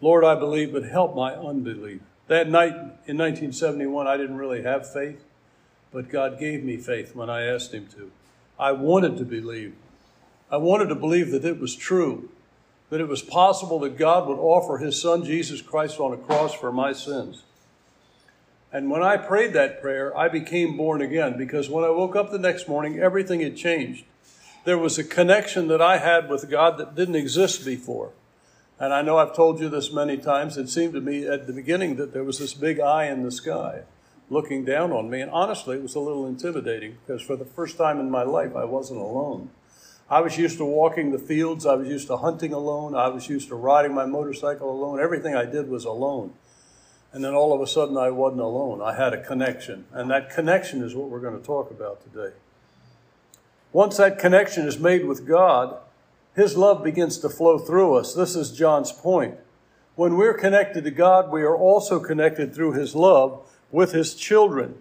Lord, 0.00 0.24
I 0.24 0.34
believe, 0.34 0.72
but 0.72 0.84
help 0.84 1.14
my 1.14 1.32
unbelief. 1.32 2.00
That 2.28 2.48
night 2.48 2.72
in 3.06 3.16
1971, 3.18 4.06
I 4.06 4.16
didn't 4.16 4.36
really 4.36 4.62
have 4.62 4.92
faith, 4.92 5.22
but 5.92 6.08
God 6.08 6.40
gave 6.40 6.64
me 6.64 6.76
faith 6.76 7.14
when 7.14 7.30
I 7.30 7.46
asked 7.46 7.72
Him 7.72 7.86
to. 7.96 8.10
I 8.58 8.72
wanted 8.72 9.16
to 9.18 9.24
believe. 9.24 9.74
I 10.50 10.56
wanted 10.56 10.88
to 10.88 10.94
believe 10.94 11.30
that 11.30 11.44
it 11.44 11.60
was 11.60 11.76
true, 11.76 12.30
that 12.90 13.00
it 13.00 13.08
was 13.08 13.22
possible 13.22 13.78
that 13.80 13.96
God 13.96 14.26
would 14.26 14.38
offer 14.38 14.78
His 14.78 15.00
Son 15.00 15.24
Jesus 15.24 15.62
Christ 15.62 16.00
on 16.00 16.12
a 16.12 16.16
cross 16.16 16.52
for 16.52 16.72
my 16.72 16.92
sins. 16.92 17.44
And 18.72 18.90
when 18.90 19.02
I 19.02 19.16
prayed 19.16 19.52
that 19.52 19.80
prayer, 19.80 20.16
I 20.16 20.28
became 20.28 20.76
born 20.76 21.00
again 21.00 21.38
because 21.38 21.70
when 21.70 21.84
I 21.84 21.90
woke 21.90 22.16
up 22.16 22.30
the 22.30 22.38
next 22.38 22.68
morning, 22.68 22.98
everything 22.98 23.40
had 23.40 23.56
changed. 23.56 24.04
There 24.64 24.76
was 24.76 24.98
a 24.98 25.04
connection 25.04 25.68
that 25.68 25.80
I 25.80 25.98
had 25.98 26.28
with 26.28 26.50
God 26.50 26.76
that 26.78 26.96
didn't 26.96 27.14
exist 27.14 27.64
before. 27.64 28.10
And 28.78 28.92
I 28.92 29.02
know 29.02 29.16
I've 29.16 29.34
told 29.34 29.58
you 29.60 29.68
this 29.68 29.92
many 29.92 30.18
times. 30.18 30.58
It 30.58 30.68
seemed 30.68 30.92
to 30.94 31.00
me 31.00 31.26
at 31.26 31.46
the 31.46 31.52
beginning 31.52 31.96
that 31.96 32.12
there 32.12 32.24
was 32.24 32.38
this 32.38 32.52
big 32.52 32.78
eye 32.78 33.06
in 33.06 33.22
the 33.22 33.30
sky 33.30 33.82
looking 34.28 34.64
down 34.64 34.92
on 34.92 35.08
me. 35.08 35.20
And 35.20 35.30
honestly, 35.30 35.76
it 35.76 35.82
was 35.82 35.94
a 35.94 36.00
little 36.00 36.26
intimidating 36.26 36.98
because 37.06 37.22
for 37.22 37.36
the 37.36 37.44
first 37.44 37.78
time 37.78 37.98
in 38.00 38.10
my 38.10 38.22
life, 38.22 38.54
I 38.54 38.64
wasn't 38.64 39.00
alone. 39.00 39.50
I 40.08 40.20
was 40.20 40.38
used 40.38 40.58
to 40.58 40.64
walking 40.64 41.10
the 41.10 41.18
fields. 41.18 41.66
I 41.66 41.74
was 41.74 41.88
used 41.88 42.06
to 42.08 42.18
hunting 42.18 42.52
alone. 42.52 42.94
I 42.94 43.08
was 43.08 43.28
used 43.28 43.48
to 43.48 43.56
riding 43.56 43.94
my 43.94 44.06
motorcycle 44.06 44.70
alone. 44.70 45.00
Everything 45.00 45.34
I 45.34 45.46
did 45.46 45.68
was 45.68 45.84
alone. 45.84 46.34
And 47.12 47.24
then 47.24 47.34
all 47.34 47.54
of 47.54 47.60
a 47.60 47.66
sudden, 47.66 47.96
I 47.96 48.10
wasn't 48.10 48.42
alone. 48.42 48.82
I 48.82 48.94
had 48.94 49.14
a 49.14 49.22
connection. 49.22 49.86
And 49.92 50.10
that 50.10 50.30
connection 50.30 50.82
is 50.82 50.94
what 50.94 51.08
we're 51.08 51.20
going 51.20 51.38
to 51.38 51.44
talk 51.44 51.70
about 51.70 52.02
today. 52.02 52.34
Once 53.72 53.96
that 53.96 54.18
connection 54.18 54.66
is 54.66 54.78
made 54.78 55.06
with 55.06 55.26
God, 55.26 55.78
His 56.36 56.54
love 56.54 56.84
begins 56.84 57.18
to 57.18 57.30
flow 57.30 57.58
through 57.58 57.94
us. 57.94 58.12
This 58.12 58.36
is 58.36 58.52
John's 58.52 58.92
point. 58.92 59.36
When 59.94 60.18
we're 60.18 60.34
connected 60.34 60.84
to 60.84 60.90
God, 60.90 61.32
we 61.32 61.42
are 61.42 61.56
also 61.56 61.98
connected 61.98 62.54
through 62.54 62.72
His 62.72 62.94
love 62.94 63.50
with 63.72 63.92
His 63.92 64.14
children. 64.14 64.76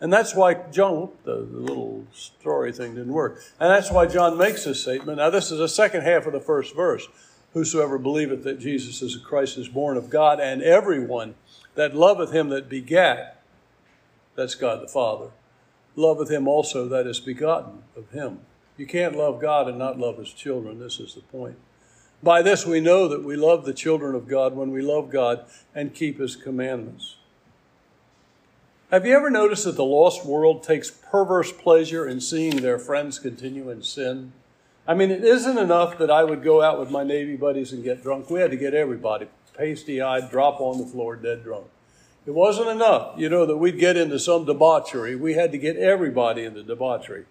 And 0.00 0.12
that's 0.12 0.34
why 0.34 0.54
John, 0.54 1.10
the, 1.22 1.36
little 1.36 2.04
story 2.12 2.72
thing 2.72 2.96
didn't 2.96 3.12
work. 3.12 3.40
And 3.60 3.70
that's 3.70 3.90
why 3.90 4.06
John 4.06 4.36
makes 4.36 4.64
this 4.64 4.82
statement. 4.82 5.18
Now, 5.18 5.30
this 5.30 5.52
is 5.52 5.58
the 5.58 5.68
second 5.68 6.02
half 6.02 6.26
of 6.26 6.32
the 6.32 6.40
first 6.40 6.74
verse. 6.74 7.06
Whosoever 7.54 7.98
believeth 7.98 8.42
that 8.44 8.58
Jesus 8.58 9.00
is 9.00 9.14
the 9.14 9.20
Christ 9.20 9.56
is 9.56 9.68
born 9.68 9.96
of 9.96 10.10
God, 10.10 10.38
and 10.40 10.62
everyone 10.62 11.34
that 11.76 11.94
loveth 11.94 12.32
him 12.32 12.48
that 12.50 12.68
begat, 12.68 13.40
that's 14.34 14.54
God 14.54 14.82
the 14.82 14.88
Father, 14.88 15.30
loveth 15.96 16.30
him 16.30 16.46
also 16.46 16.86
that 16.88 17.06
is 17.06 17.20
begotten 17.20 17.84
of 17.96 18.10
him. 18.10 18.40
You 18.78 18.86
can't 18.86 19.16
love 19.16 19.40
God 19.40 19.68
and 19.68 19.76
not 19.76 19.98
love 19.98 20.18
his 20.18 20.32
children. 20.32 20.78
This 20.78 21.00
is 21.00 21.14
the 21.14 21.20
point. 21.20 21.56
By 22.22 22.42
this 22.42 22.64
we 22.64 22.80
know 22.80 23.08
that 23.08 23.24
we 23.24 23.36
love 23.36 23.64
the 23.64 23.74
children 23.74 24.14
of 24.14 24.28
God 24.28 24.56
when 24.56 24.70
we 24.70 24.80
love 24.80 25.10
God 25.10 25.44
and 25.74 25.94
keep 25.94 26.18
his 26.18 26.36
commandments. 26.36 27.16
Have 28.90 29.04
you 29.04 29.14
ever 29.14 29.28
noticed 29.28 29.64
that 29.64 29.76
the 29.76 29.84
lost 29.84 30.24
world 30.24 30.62
takes 30.62 30.90
perverse 30.90 31.52
pleasure 31.52 32.08
in 32.08 32.20
seeing 32.20 32.56
their 32.56 32.78
friends 32.78 33.18
continue 33.18 33.68
in 33.68 33.82
sin? 33.82 34.32
I 34.86 34.94
mean, 34.94 35.10
it 35.10 35.22
isn't 35.22 35.58
enough 35.58 35.98
that 35.98 36.10
I 36.10 36.24
would 36.24 36.42
go 36.42 36.62
out 36.62 36.80
with 36.80 36.90
my 36.90 37.04
Navy 37.04 37.36
buddies 37.36 37.72
and 37.72 37.84
get 37.84 38.02
drunk. 38.02 38.30
We 38.30 38.40
had 38.40 38.50
to 38.50 38.56
get 38.56 38.72
everybody 38.72 39.28
pasty 39.58 40.00
eyed, 40.00 40.30
drop 40.30 40.60
on 40.60 40.78
the 40.78 40.86
floor, 40.86 41.16
dead 41.16 41.42
drunk. 41.42 41.66
It 42.24 42.30
wasn't 42.30 42.68
enough, 42.68 43.18
you 43.18 43.28
know, 43.28 43.44
that 43.44 43.56
we'd 43.56 43.78
get 43.78 43.96
into 43.96 44.18
some 44.18 44.44
debauchery. 44.44 45.16
We 45.16 45.34
had 45.34 45.50
to 45.52 45.58
get 45.58 45.76
everybody 45.76 46.44
into 46.44 46.62
debauchery. 46.62 47.24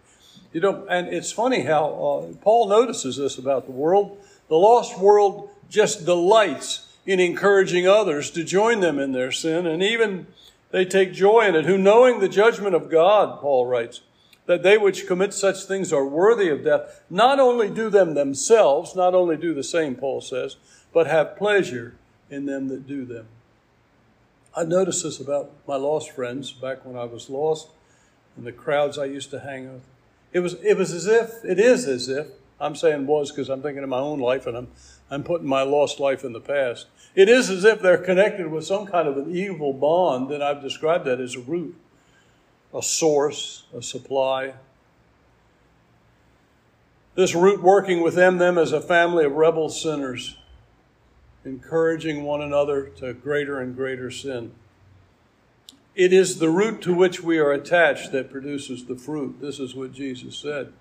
You 0.54 0.62
know, 0.62 0.86
and 0.90 1.08
it's 1.08 1.32
funny 1.32 1.64
how 1.64 1.86
uh, 1.86 2.34
Paul 2.42 2.70
notices 2.70 3.18
this 3.18 3.38
about 3.38 3.66
the 3.66 3.72
world. 3.72 4.18
The 4.48 4.56
lost 4.56 4.98
world 4.98 5.50
just 5.70 6.06
delights 6.06 6.96
in 7.06 7.20
encouraging 7.20 7.88
others 7.88 8.32
to 8.32 8.44
join 8.44 8.80
them 8.80 9.00
in 9.00 9.12
their 9.12 9.32
sin, 9.32 9.66
and 9.66 9.82
even 9.84 10.28
they 10.72 10.86
take 10.86 11.14
joy 11.14 11.48
in 11.48 11.56
it, 11.56 11.66
who 11.66 11.78
knowing 11.78 12.20
the 12.20 12.30
judgment 12.30 12.76
of 12.76 12.90
God, 12.90 13.40
Paul 13.40 13.66
writes, 13.66 14.02
that 14.46 14.64
they 14.64 14.78
which 14.78 15.08
commit 15.08 15.34
such 15.34 15.64
things 15.64 15.94
are 15.94 16.06
worthy 16.06 16.50
of 16.50 16.64
death, 16.64 17.04
not 17.10 17.40
only 17.40 17.70
do 17.70 17.90
them 17.90 18.14
themselves, 18.14 18.96
not 18.96 19.14
only 19.14 19.38
do 19.38 19.54
the 19.54 19.64
same, 19.64 19.96
Paul 19.96 20.22
says, 20.22 20.56
but 20.94 21.08
have 21.08 21.38
pleasure 21.38 21.96
in 22.30 22.46
them 22.46 22.70
that 22.70 22.88
do 22.88 23.06
them. 23.06 23.28
I 24.56 24.64
noticed 24.64 25.04
this 25.04 25.20
about 25.20 25.52
my 25.68 25.76
lost 25.76 26.12
friends 26.12 26.52
back 26.52 26.86
when 26.86 26.98
I 26.98 27.04
was 27.04 27.30
lost 27.30 27.68
and 28.36 28.48
the 28.48 28.52
crowds 28.52 28.98
I 28.98 29.06
used 29.06 29.30
to 29.32 29.40
hang 29.40 29.72
with. 29.72 29.84
It 30.34 30.40
was, 30.40 30.56
it 30.64 30.78
was 30.78 30.92
as 30.92 31.08
if, 31.08 31.44
it 31.44 31.60
is 31.60 31.88
as 31.88 32.10
if, 32.10 32.28
I'm 32.60 32.76
saying 32.76 33.06
was 33.08 33.32
because 33.32 33.50
I'm 33.50 33.62
thinking 33.62 33.84
of 33.84 33.90
my 33.90 34.00
own 34.00 34.20
life 34.20 34.48
and 34.48 34.58
I'm, 34.58 34.68
I'm 35.10 35.24
putting 35.24 35.48
my 35.48 35.62
lost 35.62 36.00
life 36.00 36.24
in 36.24 36.34
the 36.34 36.42
past. 36.42 36.88
It 37.16 37.30
is 37.30 37.50
as 37.50 37.64
if 37.64 37.82
they're 37.82 37.98
connected 37.98 38.48
with 38.52 38.66
some 38.66 38.86
kind 38.86 39.08
of 39.08 39.18
an 39.18 39.36
evil 39.36 39.74
bond, 39.74 40.32
and 40.32 40.44
I've 40.44 40.62
described 40.62 41.06
that 41.06 41.20
as 41.20 41.36
a 41.36 41.40
root, 41.40 41.76
a 42.74 42.82
source, 42.82 43.64
a 43.76 43.82
supply. 43.82 44.54
This 47.16 47.34
root 47.34 47.64
working 47.64 48.02
within 48.02 48.38
them, 48.38 48.56
them 48.56 48.58
as 48.58 48.72
a 48.72 48.82
family 48.82 49.26
of 49.26 49.34
rebel 49.34 49.70
sinners 49.70 50.38
encouraging 51.48 52.24
one 52.24 52.42
another 52.42 52.84
to 52.98 53.14
greater 53.14 53.60
and 53.60 53.76
greater 53.76 54.12
sin. 54.12 54.52
It 55.98 56.14
is 56.14 56.38
the 56.38 56.52
root 56.52 56.84
to 56.84 56.94
which 56.94 57.24
we 57.24 57.40
are 57.40 57.52
attached 57.52 58.12
that 58.12 58.32
produces 58.32 58.86
the 58.86 58.96
fruit. 58.96 59.42
This 59.42 59.60
is 59.60 59.74
what 59.74 59.94
Jesus 59.94 60.38
said. 60.38 60.72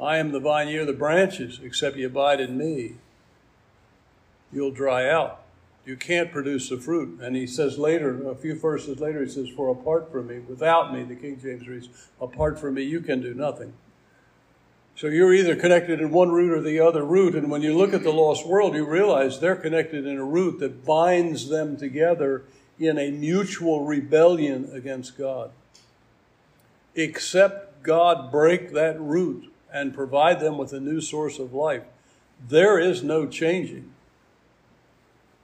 I 0.00 0.16
am 0.16 0.32
the 0.32 0.40
vine, 0.40 0.68
you 0.68 0.80
are 0.80 0.86
the 0.86 0.94
branches, 0.94 1.60
except 1.62 1.98
you 1.98 2.06
abide 2.06 2.40
in 2.40 2.56
me. 2.56 2.94
You'll 4.50 4.70
dry 4.70 5.06
out. 5.06 5.42
You 5.84 5.98
can't 5.98 6.32
produce 6.32 6.70
the 6.70 6.78
fruit. 6.78 7.20
And 7.20 7.36
he 7.36 7.46
says 7.46 7.76
later, 7.76 8.26
a 8.26 8.34
few 8.34 8.58
verses 8.58 9.00
later, 9.00 9.22
he 9.22 9.30
says, 9.30 9.50
For 9.54 9.68
apart 9.68 10.10
from 10.10 10.28
me, 10.28 10.38
without 10.38 10.94
me, 10.94 11.02
the 11.02 11.14
King 11.14 11.38
James 11.38 11.68
reads, 11.68 11.90
apart 12.22 12.58
from 12.58 12.74
me, 12.74 12.82
you 12.84 13.00
can 13.00 13.20
do 13.20 13.34
nothing. 13.34 13.74
So 14.96 15.08
you're 15.08 15.34
either 15.34 15.56
connected 15.56 16.00
in 16.00 16.10
one 16.10 16.30
root 16.30 16.52
or 16.52 16.62
the 16.62 16.80
other 16.80 17.04
root. 17.04 17.34
And 17.34 17.50
when 17.50 17.60
you 17.60 17.76
look 17.76 17.92
at 17.92 18.02
the 18.02 18.12
lost 18.12 18.46
world, 18.46 18.74
you 18.74 18.86
realize 18.86 19.40
they're 19.40 19.56
connected 19.56 20.06
in 20.06 20.16
a 20.16 20.24
root 20.24 20.58
that 20.60 20.86
binds 20.86 21.50
them 21.50 21.76
together 21.76 22.44
in 22.80 22.98
a 22.98 23.10
mutual 23.10 23.84
rebellion 23.84 24.70
against 24.72 25.16
God. 25.16 25.50
Except 26.94 27.82
God 27.82 28.32
break 28.32 28.72
that 28.72 28.98
root 28.98 29.52
and 29.72 29.94
provide 29.94 30.40
them 30.40 30.58
with 30.58 30.72
a 30.72 30.80
new 30.80 31.00
source 31.00 31.38
of 31.38 31.52
life, 31.52 31.84
there 32.48 32.78
is 32.78 33.02
no 33.02 33.26
changing. 33.26 33.92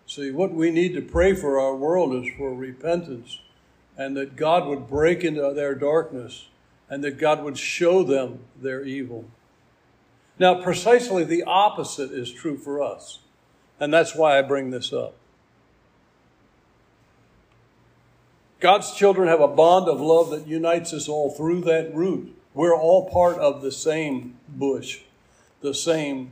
See, 0.07 0.31
what 0.31 0.53
we 0.53 0.71
need 0.71 0.95
to 0.95 1.03
pray 1.03 1.35
for 1.35 1.61
our 1.61 1.77
world 1.77 2.15
is 2.15 2.33
for 2.37 2.55
repentance 2.55 3.41
and 3.99 4.17
that 4.17 4.37
God 4.37 4.67
would 4.67 4.89
break 4.89 5.23
into 5.23 5.53
their 5.53 5.75
darkness 5.75 6.47
and 6.89 7.05
that 7.05 7.19
God 7.19 7.43
would 7.43 7.59
show 7.59 8.03
them 8.03 8.41
their 8.61 8.85
evil. 8.85 9.27
Now, 10.39 10.63
precisely 10.63 11.25
the 11.25 11.43
opposite 11.43 12.13
is 12.13 12.33
true 12.33 12.57
for 12.57 12.83
us. 12.83 13.21
And 13.79 13.93
that's 13.93 14.15
why 14.15 14.39
I 14.39 14.43
bring 14.43 14.71
this 14.71 14.93
up. 14.93 15.15
God's 18.59 18.93
children 18.93 19.29
have 19.29 19.41
a 19.41 19.49
bond 19.49 19.89
of 19.89 20.01
love 20.01 20.31
that 20.31 20.47
unites 20.47 20.93
us 20.93 21.09
all 21.09 21.31
through 21.31 21.61
that 21.63 21.95
root. 21.95 22.35
We're 22.55 22.77
all 22.77 23.11
part 23.11 23.37
of 23.37 23.61
the 23.61 23.73
same 23.73 24.39
bush, 24.49 25.01
the 25.61 25.75
same 25.75 26.31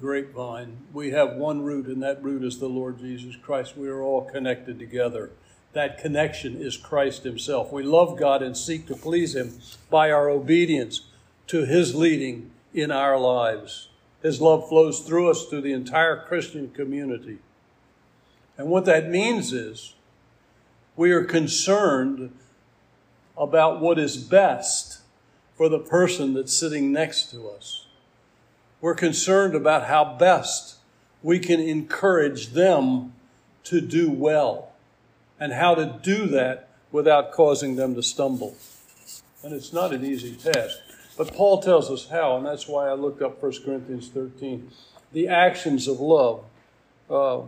grapevine. 0.00 0.76
We 0.92 1.10
have 1.10 1.34
one 1.34 1.62
root, 1.62 1.86
and 1.86 2.00
that 2.02 2.22
root 2.22 2.44
is 2.44 2.60
the 2.60 2.68
Lord 2.68 3.00
Jesus 3.00 3.34
Christ. 3.34 3.76
We 3.76 3.88
are 3.88 4.02
all 4.02 4.22
connected 4.22 4.78
together. 4.78 5.30
That 5.72 5.98
connection 5.98 6.60
is 6.60 6.76
Christ 6.76 7.24
Himself. 7.24 7.72
We 7.72 7.82
love 7.82 8.16
God 8.16 8.40
and 8.40 8.56
seek 8.56 8.86
to 8.86 8.94
please 8.94 9.34
Him 9.34 9.58
by 9.90 10.12
our 10.12 10.30
obedience 10.30 11.02
to 11.48 11.64
His 11.64 11.94
leading 11.94 12.52
in 12.72 12.92
our 12.92 13.18
lives. 13.18 13.88
His 14.22 14.40
love 14.40 14.68
flows 14.68 15.00
through 15.00 15.30
us 15.30 15.46
through 15.46 15.62
the 15.62 15.72
entire 15.72 16.24
Christian 16.24 16.70
community. 16.70 17.38
And 18.56 18.68
what 18.68 18.84
that 18.86 19.10
means 19.10 19.52
is 19.52 19.94
we 20.98 21.12
are 21.12 21.22
concerned 21.22 22.36
about 23.38 23.80
what 23.80 24.00
is 24.00 24.16
best 24.16 24.98
for 25.56 25.68
the 25.68 25.78
person 25.78 26.34
that's 26.34 26.52
sitting 26.52 26.90
next 26.90 27.30
to 27.30 27.48
us. 27.48 27.86
We're 28.80 28.96
concerned 28.96 29.54
about 29.54 29.86
how 29.86 30.16
best 30.18 30.78
we 31.22 31.38
can 31.38 31.60
encourage 31.60 32.48
them 32.48 33.12
to 33.62 33.80
do 33.80 34.10
well 34.10 34.72
and 35.38 35.52
how 35.52 35.76
to 35.76 36.00
do 36.02 36.26
that 36.26 36.68
without 36.90 37.30
causing 37.30 37.76
them 37.76 37.94
to 37.94 38.02
stumble. 38.02 38.56
And 39.44 39.54
it's 39.54 39.72
not 39.72 39.92
an 39.92 40.04
easy 40.04 40.34
task. 40.34 40.78
But 41.16 41.32
Paul 41.32 41.62
tells 41.62 41.92
us 41.92 42.08
how, 42.08 42.36
and 42.36 42.44
that's 42.44 42.66
why 42.66 42.88
I 42.88 42.94
looked 42.94 43.22
up 43.22 43.40
1 43.40 43.52
Corinthians 43.64 44.08
13. 44.08 44.68
The 45.12 45.28
actions 45.28 45.86
of 45.86 46.00
love. 46.00 46.44
Uh, 47.08 47.42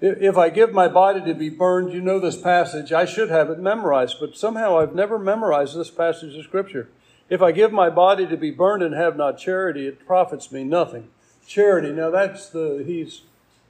if 0.00 0.36
I 0.36 0.48
give 0.48 0.72
my 0.72 0.88
body 0.88 1.20
to 1.24 1.34
be 1.34 1.48
burned, 1.48 1.92
you 1.92 2.00
know 2.00 2.20
this 2.20 2.40
passage. 2.40 2.92
I 2.92 3.04
should 3.04 3.30
have 3.30 3.50
it 3.50 3.58
memorized, 3.58 4.16
but 4.20 4.36
somehow 4.36 4.78
I've 4.78 4.94
never 4.94 5.18
memorized 5.18 5.76
this 5.76 5.90
passage 5.90 6.36
of 6.36 6.44
Scripture. 6.44 6.88
If 7.28 7.42
I 7.42 7.52
give 7.52 7.72
my 7.72 7.90
body 7.90 8.26
to 8.26 8.36
be 8.36 8.50
burned 8.50 8.82
and 8.82 8.94
have 8.94 9.16
not 9.16 9.38
charity, 9.38 9.86
it 9.86 10.06
profits 10.06 10.50
me 10.50 10.64
nothing. 10.64 11.08
Charity. 11.46 11.92
Now 11.92 12.10
that's 12.10 12.48
the 12.48 12.82
he's 12.86 13.22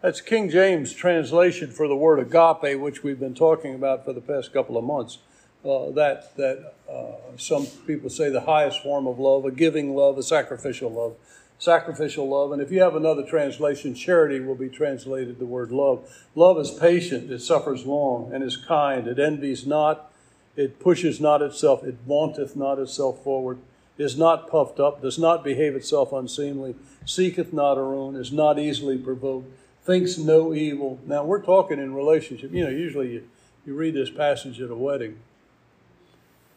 that's 0.03 0.21
King 0.21 0.49
James 0.49 0.93
translation 0.93 1.71
for 1.71 1.89
the 1.89 1.97
word 1.97 2.21
agape, 2.21 2.79
which 2.79 3.03
we've 3.03 3.19
been 3.19 3.35
talking 3.35 3.75
about 3.75 4.05
for 4.05 4.13
the 4.13 4.21
past 4.21 4.53
couple 4.53 4.77
of 4.77 4.85
months 4.85 5.19
uh, 5.65 5.91
that 5.91 6.37
that 6.37 6.75
uh, 6.91 7.37
some 7.37 7.67
people 7.87 8.11
say 8.11 8.31
the 8.31 8.43
highest 8.43 8.83
form 8.83 9.07
of 9.07 9.19
love, 9.19 9.45
a 9.45 9.51
giving 9.51 9.95
love, 9.95 10.19
a 10.19 10.23
sacrificial 10.23 10.91
love, 10.91 11.15
sacrificial 11.59 12.29
love. 12.29 12.53
And 12.53 12.63
if 12.63 12.71
you 12.71 12.81
have 12.81 12.95
another 12.95 13.25
translation, 13.25 13.95
charity 13.95 14.41
will 14.41 14.55
be 14.55 14.69
translated 14.69 15.39
the 15.39 15.47
word 15.47 15.71
love. 15.71 16.09
Love 16.35 16.59
is 16.59 16.71
patient; 16.71 17.31
it 17.31 17.41
suffers 17.41 17.85
long 17.85 18.33
and 18.33 18.43
is 18.43 18.57
kind. 18.57 19.07
It 19.07 19.19
envies 19.19 19.67
not; 19.67 20.13
it 20.57 20.81
pushes 20.81 21.21
not 21.21 21.43
itself; 21.43 21.85
it 21.85 21.97
vaunteth 22.07 22.57
not 22.57 22.79
itself 22.79 23.23
forward. 23.23 23.59
Is 23.97 24.17
not 24.17 24.49
puffed 24.49 24.79
up, 24.79 25.03
does 25.03 25.19
not 25.19 25.43
behave 25.43 25.75
itself 25.75 26.13
unseemly, 26.13 26.77
seeketh 27.05 27.53
not 27.53 27.77
her 27.77 27.95
own, 27.95 28.15
is 28.15 28.31
not 28.31 28.57
easily 28.57 28.97
provoked, 28.97 29.49
thinks 29.83 30.17
no 30.17 30.55
evil. 30.55 31.01
Now 31.05 31.25
we're 31.25 31.43
talking 31.43 31.81
in 31.81 31.93
relationship. 31.93 32.53
You 32.53 32.63
know, 32.63 32.71
usually 32.71 33.15
you, 33.15 33.29
you 33.67 33.75
read 33.75 33.95
this 33.95 34.09
passage 34.09 34.61
at 34.61 34.71
a 34.71 34.77
wedding 34.77 35.19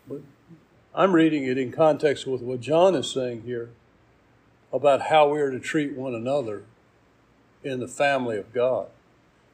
but 0.08 0.22
I'm 0.94 1.14
reading 1.14 1.46
it 1.46 1.58
in 1.58 1.72
context 1.72 2.28
with 2.28 2.42
what 2.42 2.60
John 2.60 2.96
is 2.96 3.10
saying 3.10 3.44
here 3.44 3.70
about 4.74 5.04
how 5.04 5.30
we 5.30 5.42
are 5.42 5.52
to 5.52 5.60
treat 5.60 5.94
one 5.94 6.16
another 6.16 6.64
in 7.64 7.80
the 7.80 7.88
family 7.88 8.38
of 8.38 8.54
God. 8.54 8.88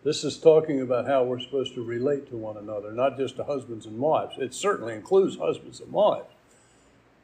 This 0.03 0.23
is 0.23 0.37
talking 0.37 0.79
about 0.79 1.07
how 1.07 1.23
we're 1.23 1.39
supposed 1.39 1.73
to 1.73 1.83
relate 1.83 2.29
to 2.29 2.37
one 2.37 2.55
another, 2.55 2.91
not 2.91 3.17
just 3.17 3.35
to 3.37 3.43
husbands 3.43 3.85
and 3.85 3.99
wives. 3.99 4.35
It 4.37 4.53
certainly 4.53 4.93
includes 4.93 5.37
husbands 5.37 5.81
and 5.81 5.91
wives, 5.91 6.29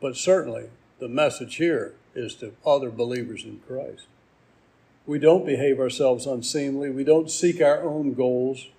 but 0.02 0.18
certainly 0.18 0.66
the 1.00 1.08
message 1.08 1.56
here 1.56 1.94
is 2.16 2.36
to 2.36 2.54
other 2.66 2.90
believers 2.90 3.44
in 3.44 3.62
Christ. 3.68 4.08
We 5.06 5.20
don't 5.20 5.46
behave 5.46 5.80
ourselves 5.80 6.26
unseemly. 6.26 6.90
We 6.90 7.04
don't 7.04 7.30
seek 7.30 7.62
our 7.62 7.84
own 7.84 8.14
goals. 8.14 8.70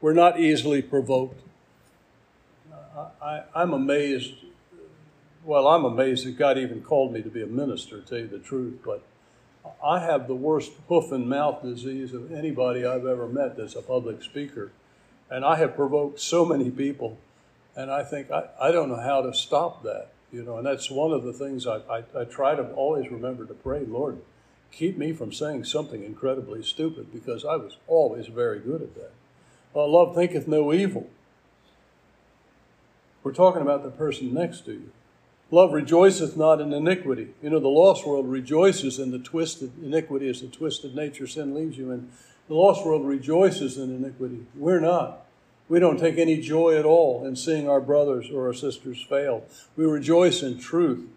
We're 0.00 0.14
not 0.14 0.38
easily 0.38 0.82
provoked. 0.82 1.40
I, 3.22 3.44
am 3.54 3.72
amazed. 3.72 4.34
Well, 5.42 5.68
I'm 5.68 5.84
amazed 5.84 6.26
that 6.26 6.36
God 6.36 6.58
even 6.58 6.82
called 6.82 7.12
me 7.12 7.22
to 7.22 7.30
be 7.30 7.42
a 7.42 7.46
minister, 7.46 8.00
to 8.00 8.06
tell 8.06 8.18
you 8.18 8.26
the 8.26 8.38
truth. 8.38 8.80
But 8.84 9.02
I 9.82 10.00
have 10.00 10.26
the 10.26 10.34
worst 10.34 10.72
hoof 10.88 11.12
and 11.12 11.28
mouth 11.28 11.62
disease 11.62 12.12
of 12.12 12.30
anybody 12.30 12.84
I've 12.84 13.06
ever 13.06 13.26
met 13.26 13.56
that's 13.56 13.74
a 13.74 13.82
public 13.82 14.22
speaker. 14.22 14.70
And 15.30 15.44
I 15.44 15.56
have 15.56 15.74
provoked 15.74 16.20
so 16.20 16.44
many 16.44 16.70
people. 16.70 17.18
And 17.74 17.90
I 17.90 18.02
think 18.02 18.30
I, 18.30 18.48
I 18.60 18.70
don't 18.70 18.90
know 18.90 19.00
how 19.00 19.22
to 19.22 19.32
stop 19.32 19.82
that. 19.84 20.08
You 20.30 20.44
know, 20.44 20.58
and 20.58 20.66
that's 20.66 20.90
one 20.90 21.12
of 21.12 21.24
the 21.24 21.32
things 21.32 21.66
I, 21.66 21.78
I, 21.90 22.04
I 22.14 22.24
try 22.24 22.54
to 22.54 22.70
always 22.72 23.10
remember 23.10 23.46
to 23.46 23.54
pray, 23.54 23.84
Lord, 23.84 24.20
keep 24.70 24.96
me 24.96 25.12
from 25.12 25.32
saying 25.32 25.64
something 25.64 26.04
incredibly 26.04 26.62
stupid 26.62 27.12
because 27.12 27.44
I 27.44 27.56
was 27.56 27.78
always 27.88 28.26
very 28.26 28.60
good 28.60 28.82
at 28.82 28.94
that. 28.94 29.10
Love 29.74 30.14
thinketh 30.14 30.46
no 30.46 30.72
evil. 30.72 31.08
We're 33.22 33.32
talking 33.32 33.62
about 33.62 33.82
the 33.82 33.90
person 33.90 34.32
next 34.34 34.64
to 34.66 34.72
you. 34.72 34.92
Love 35.50 35.72
rejoiceth 35.72 36.36
not 36.36 36.60
in 36.60 36.72
iniquity. 36.72 37.28
You 37.42 37.50
know, 37.50 37.58
the 37.58 37.68
lost 37.68 38.06
world 38.06 38.28
rejoices 38.28 38.98
in 38.98 39.10
the 39.10 39.18
twisted 39.18 39.72
iniquity 39.82 40.28
as 40.28 40.40
the 40.40 40.46
twisted 40.46 40.94
nature 40.94 41.26
sin 41.26 41.54
leaves 41.54 41.76
you 41.76 41.90
in. 41.90 42.08
The 42.48 42.54
lost 42.54 42.84
world 42.84 43.06
rejoices 43.06 43.76
in 43.76 43.94
iniquity. 43.94 44.46
We're 44.54 44.80
not. 44.80 45.26
We 45.68 45.78
don't 45.78 45.98
take 45.98 46.18
any 46.18 46.40
joy 46.40 46.76
at 46.76 46.84
all 46.84 47.24
in 47.24 47.36
seeing 47.36 47.68
our 47.68 47.80
brothers 47.80 48.30
or 48.30 48.46
our 48.46 48.54
sisters 48.54 49.04
fail. 49.08 49.44
We 49.76 49.84
rejoice 49.84 50.42
in 50.42 50.58
truth. 50.58 51.08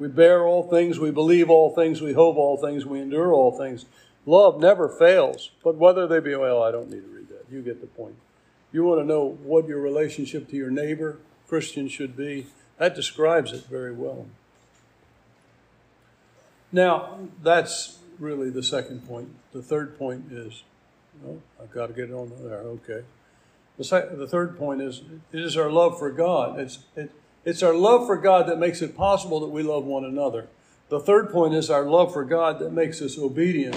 We 0.00 0.08
bear 0.08 0.46
all 0.46 0.62
things, 0.68 0.98
we 0.98 1.10
believe 1.10 1.50
all 1.50 1.74
things, 1.74 2.00
we 2.00 2.14
hope 2.14 2.36
all 2.36 2.56
things, 2.56 2.86
we 2.86 3.00
endure 3.00 3.32
all 3.34 3.56
things. 3.56 3.84
Love 4.24 4.58
never 4.58 4.88
fails, 4.88 5.50
but 5.62 5.76
whether 5.76 6.06
they 6.06 6.20
be, 6.20 6.34
well, 6.34 6.62
I 6.62 6.70
don't 6.70 6.90
need 6.90 7.02
to 7.02 7.08
read 7.08 7.28
that. 7.28 7.44
You 7.50 7.60
get 7.60 7.80
the 7.80 7.86
point. 7.86 8.16
You 8.72 8.84
want 8.84 9.00
to 9.00 9.06
know 9.06 9.38
what 9.42 9.68
your 9.68 9.80
relationship 9.80 10.48
to 10.48 10.56
your 10.56 10.70
neighbor, 10.70 11.18
Christian, 11.48 11.86
should 11.86 12.16
be 12.16 12.46
that 12.80 12.94
describes 12.94 13.52
it 13.52 13.66
very 13.66 13.92
well. 13.92 14.26
Now, 16.72 17.18
that's 17.42 17.98
really 18.18 18.48
the 18.48 18.62
second 18.62 19.06
point. 19.06 19.28
The 19.52 19.60
third 19.60 19.98
point 19.98 20.32
is, 20.32 20.62
oh, 21.26 21.42
I've 21.62 21.70
got 21.70 21.88
to 21.88 21.92
get 21.92 22.08
it 22.08 22.14
on 22.14 22.32
there. 22.42 22.60
Okay. 22.60 23.02
The, 23.76 23.84
sec- 23.84 24.16
the 24.16 24.26
third 24.26 24.56
point 24.56 24.80
is, 24.80 25.02
it 25.30 25.40
is 25.40 25.58
our 25.58 25.70
love 25.70 25.98
for 25.98 26.10
God. 26.10 26.58
It's, 26.58 26.78
it, 26.96 27.12
it's 27.44 27.62
our 27.62 27.74
love 27.74 28.06
for 28.06 28.16
God 28.16 28.48
that 28.48 28.58
makes 28.58 28.80
it 28.80 28.96
possible 28.96 29.40
that 29.40 29.48
we 29.48 29.62
love 29.62 29.84
one 29.84 30.06
another. 30.06 30.48
The 30.88 31.00
third 31.00 31.30
point 31.30 31.52
is 31.52 31.68
our 31.68 31.84
love 31.84 32.14
for 32.14 32.24
God 32.24 32.60
that 32.60 32.72
makes 32.72 33.02
us 33.02 33.18
obedient. 33.18 33.76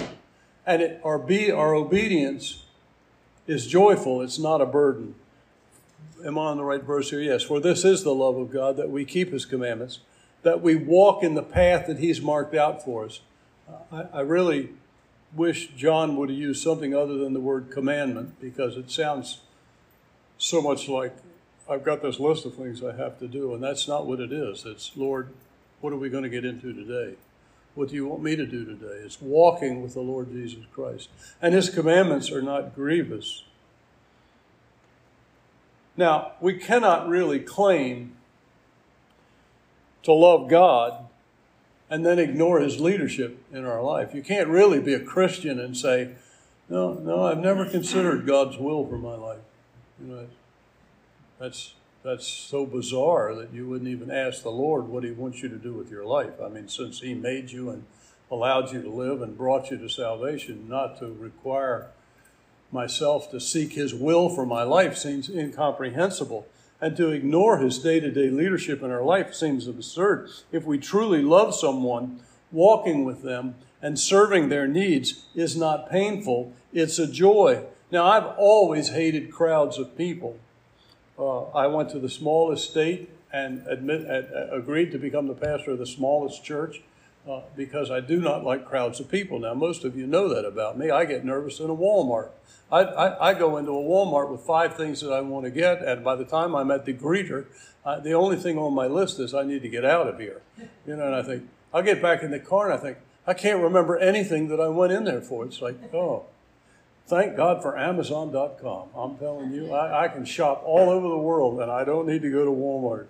And 0.65 0.81
it, 0.81 1.01
our, 1.03 1.19
be, 1.19 1.51
our 1.51 1.75
obedience 1.75 2.63
is 3.47 3.67
joyful, 3.67 4.21
it's 4.21 4.39
not 4.39 4.61
a 4.61 4.65
burden 4.65 5.15
am 6.23 6.37
I 6.37 6.43
on 6.43 6.57
the 6.57 6.63
right 6.63 6.83
verse 6.83 7.09
here? 7.09 7.21
Yes. 7.21 7.43
For 7.43 7.59
this 7.59 7.83
is 7.85 8.03
the 8.03 8.13
love 8.13 8.37
of 8.37 8.51
God, 8.51 8.77
that 8.77 8.89
we 8.89 9.05
keep 9.05 9.31
his 9.31 9.45
commandments, 9.45 9.99
that 10.43 10.61
we 10.61 10.75
walk 10.75 11.23
in 11.23 11.35
the 11.35 11.43
path 11.43 11.87
that 11.87 11.99
he's 11.99 12.21
marked 12.21 12.55
out 12.55 12.83
for 12.83 13.05
us. 13.05 13.21
I, 13.91 14.05
I 14.13 14.21
really 14.21 14.69
wish 15.33 15.69
John 15.69 16.15
would 16.17 16.29
have 16.29 16.37
used 16.37 16.61
something 16.61 16.95
other 16.95 17.17
than 17.17 17.33
the 17.33 17.39
word 17.39 17.71
commandment 17.71 18.39
because 18.39 18.77
it 18.77 18.91
sounds 18.91 19.41
so 20.37 20.61
much 20.61 20.87
like 20.87 21.15
I've 21.69 21.83
got 21.83 22.01
this 22.01 22.19
list 22.19 22.45
of 22.45 22.55
things 22.55 22.83
I 22.83 22.95
have 22.95 23.17
to 23.19 23.27
do, 23.27 23.53
and 23.53 23.63
that's 23.63 23.87
not 23.87 24.05
what 24.05 24.19
it 24.19 24.31
is. 24.33 24.65
It's, 24.65 24.91
Lord, 24.95 25.29
what 25.79 25.93
are 25.93 25.97
we 25.97 26.09
going 26.09 26.23
to 26.23 26.29
get 26.29 26.45
into 26.45 26.73
today? 26.73 27.15
What 27.75 27.89
do 27.89 27.95
you 27.95 28.05
want 28.05 28.21
me 28.21 28.35
to 28.35 28.45
do 28.45 28.65
today? 28.65 29.01
It's 29.03 29.21
walking 29.21 29.81
with 29.81 29.93
the 29.93 30.01
Lord 30.01 30.31
Jesus 30.31 30.63
Christ. 30.73 31.09
And 31.41 31.55
his 31.55 31.69
commandments 31.69 32.31
are 32.31 32.41
not 32.41 32.75
grievous. 32.75 33.43
Now, 35.95 36.33
we 36.41 36.55
cannot 36.55 37.07
really 37.07 37.39
claim 37.39 38.15
to 40.03 40.11
love 40.11 40.49
God 40.49 41.05
and 41.89 42.05
then 42.05 42.19
ignore 42.19 42.59
his 42.59 42.79
leadership 42.79 43.43
in 43.51 43.65
our 43.65 43.81
life. 43.81 44.13
You 44.13 44.23
can't 44.23 44.49
really 44.49 44.79
be 44.79 44.93
a 44.93 44.99
Christian 44.99 45.59
and 45.59 45.77
say, 45.77 46.15
no, 46.69 46.93
no, 46.93 47.25
I've 47.25 47.39
never 47.39 47.69
considered 47.69 48.25
God's 48.25 48.57
will 48.57 48.87
for 48.87 48.97
my 48.97 49.15
life. 49.15 49.41
You 50.01 50.07
know, 50.07 50.27
that's 51.39 51.73
that's 52.03 52.27
so 52.27 52.65
bizarre 52.65 53.33
that 53.35 53.53
you 53.53 53.67
wouldn't 53.67 53.89
even 53.89 54.11
ask 54.11 54.43
the 54.43 54.51
Lord 54.51 54.87
what 54.87 55.05
he 55.05 55.11
wants 55.11 55.41
you 55.41 55.47
to 55.49 55.55
do 55.55 55.73
with 55.73 55.89
your 55.89 56.03
life. 56.03 56.33
I 56.43 56.49
mean, 56.49 56.67
since 56.67 56.99
he 56.99 57.13
made 57.13 57.51
you 57.51 57.69
and 57.69 57.85
allowed 58.29 58.73
you 58.73 58.81
to 58.81 58.89
live 58.89 59.21
and 59.21 59.37
brought 59.37 59.71
you 59.71 59.77
to 59.77 59.87
salvation, 59.87 60.67
not 60.67 60.99
to 60.99 61.07
require 61.07 61.87
myself 62.73 63.29
to 63.31 63.39
seek 63.39 63.73
his 63.73 63.93
will 63.93 64.29
for 64.29 64.45
my 64.45 64.63
life 64.63 64.97
seems 64.97 65.29
incomprehensible. 65.29 66.47
And 66.81 66.97
to 66.97 67.11
ignore 67.11 67.59
his 67.59 67.79
day 67.79 67.99
to 68.01 68.11
day 68.11 68.29
leadership 68.29 68.81
in 68.81 68.91
our 68.91 69.03
life 69.03 69.33
seems 69.33 69.67
absurd. 69.67 70.29
If 70.51 70.65
we 70.65 70.77
truly 70.77 71.21
love 71.21 71.55
someone, 71.55 72.19
walking 72.51 73.05
with 73.05 73.23
them 73.23 73.55
and 73.81 73.97
serving 73.97 74.49
their 74.49 74.67
needs 74.67 75.25
is 75.33 75.55
not 75.55 75.89
painful, 75.89 76.53
it's 76.73 76.99
a 76.99 77.07
joy. 77.07 77.63
Now, 77.91 78.05
I've 78.05 78.37
always 78.37 78.89
hated 78.89 79.31
crowds 79.31 79.77
of 79.77 79.97
people. 79.97 80.37
Uh, 81.17 81.43
I 81.51 81.67
went 81.67 81.89
to 81.91 81.99
the 81.99 82.09
smallest 82.09 82.71
state 82.71 83.09
and 83.31 83.65
admit, 83.67 84.05
agreed 84.51 84.91
to 84.91 84.97
become 84.97 85.27
the 85.27 85.33
pastor 85.33 85.71
of 85.71 85.79
the 85.79 85.85
smallest 85.85 86.43
church 86.43 86.81
uh, 87.29 87.41
because 87.55 87.89
I 87.89 87.99
do 87.99 88.19
not 88.19 88.43
like 88.43 88.65
crowds 88.65 88.99
of 88.99 89.09
people. 89.09 89.39
Now, 89.39 89.53
most 89.53 89.83
of 89.83 89.95
you 89.95 90.05
know 90.07 90.27
that 90.33 90.45
about 90.45 90.77
me. 90.77 90.89
I 90.89 91.05
get 91.05 91.23
nervous 91.23 91.59
in 91.59 91.69
a 91.69 91.75
Walmart. 91.75 92.29
I, 92.71 92.81
I, 92.81 93.29
I, 93.29 93.33
go 93.33 93.57
into 93.57 93.71
a 93.71 93.83
Walmart 93.83 94.31
with 94.31 94.41
five 94.41 94.75
things 94.75 95.01
that 95.01 95.11
I 95.11 95.21
want 95.21 95.45
to 95.45 95.51
get, 95.51 95.81
and 95.83 96.03
by 96.03 96.15
the 96.15 96.25
time 96.25 96.55
I'm 96.55 96.71
at 96.71 96.85
the 96.85 96.93
greeter, 96.93 97.45
uh, 97.85 97.99
the 97.99 98.13
only 98.13 98.35
thing 98.35 98.57
on 98.57 98.73
my 98.73 98.87
list 98.87 99.19
is 99.19 99.33
I 99.33 99.43
need 99.43 99.61
to 99.61 99.69
get 99.69 99.85
out 99.85 100.07
of 100.07 100.19
here. 100.19 100.41
You 100.87 100.95
know, 100.95 101.05
and 101.05 101.15
I 101.15 101.21
think, 101.21 101.47
I'll 101.73 101.83
get 101.83 102.01
back 102.01 102.23
in 102.23 102.31
the 102.31 102.39
car 102.39 102.71
and 102.71 102.79
I 102.79 102.81
think, 102.81 102.97
I 103.25 103.33
can't 103.33 103.61
remember 103.61 103.97
anything 103.97 104.49
that 104.49 104.59
I 104.59 104.67
went 104.67 104.91
in 104.91 105.05
there 105.05 105.21
for. 105.21 105.45
It's 105.45 105.61
like, 105.61 105.75
oh, 105.93 106.25
thank 107.07 107.37
God 107.37 107.61
for 107.61 107.77
Amazon.com. 107.77 108.89
I'm 108.95 109.17
telling 109.17 109.51
you, 109.51 109.71
I, 109.73 110.05
I 110.05 110.07
can 110.07 110.25
shop 110.25 110.63
all 110.65 110.89
over 110.89 111.07
the 111.07 111.17
world 111.17 111.59
and 111.61 111.71
I 111.71 111.83
don't 111.83 112.07
need 112.07 112.21
to 112.21 112.31
go 112.31 112.43
to 112.43 112.51
Walmart. 112.51 113.07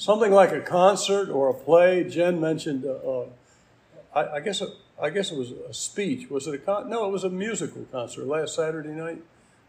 Something 0.00 0.32
like 0.32 0.50
a 0.50 0.62
concert 0.62 1.28
or 1.28 1.50
a 1.50 1.54
play. 1.54 2.04
Jen 2.04 2.40
mentioned, 2.40 2.86
uh, 2.86 2.92
uh 2.92 3.26
I, 4.14 4.36
I 4.36 4.40
guess, 4.40 4.62
I 5.00 5.10
guess 5.10 5.30
it 5.30 5.36
was 5.36 5.50
a 5.50 5.74
speech. 5.74 6.30
Was 6.30 6.46
it 6.46 6.54
a 6.54 6.58
con? 6.58 6.88
No, 6.88 7.04
it 7.04 7.12
was 7.12 7.22
a 7.22 7.28
musical 7.28 7.86
concert 7.92 8.26
last 8.26 8.54
Saturday 8.54 8.92
night. 8.92 9.22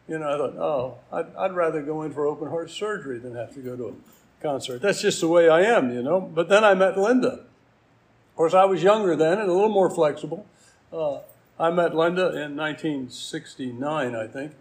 You 0.08 0.20
know, 0.20 0.34
I 0.34 0.38
thought, 0.38 0.56
oh, 0.56 0.98
I'd, 1.12 1.36
I'd 1.36 1.52
rather 1.52 1.82
go 1.82 2.04
in 2.04 2.13
for 2.13 2.26
open 2.26 2.48
heart 2.48 2.72
surgery 2.72 3.20
than 3.20 3.36
have 3.36 3.54
to 3.56 3.60
go 3.60 3.76
to 3.76 3.88
a 3.89 3.94
concert. 4.41 4.82
That's 4.82 5.02
just 5.02 5.20
the 5.20 5.28
way 5.28 5.50
I 5.50 5.63
am, 5.63 5.94
you 5.94 6.02
know. 6.02 6.22
But 6.22 6.48
then 6.48 6.63
I 6.63 6.76
met 6.76 6.98
Linda. 6.98 7.34
Of 7.34 8.36
course, 8.38 8.54
I 8.54 8.63
was 8.63 8.82
younger 8.82 9.17
then 9.17 9.38
and 9.38 9.50
a 9.50 9.54
little 9.54 9.67
more 9.67 9.89
flexible. 9.89 10.46
Uh, 10.94 11.20
I 11.60 11.72
met 11.72 11.94
Linda 11.94 12.28
in 12.28 12.56
1969, 12.56 14.15
I 14.15 14.28
think, 14.28 14.54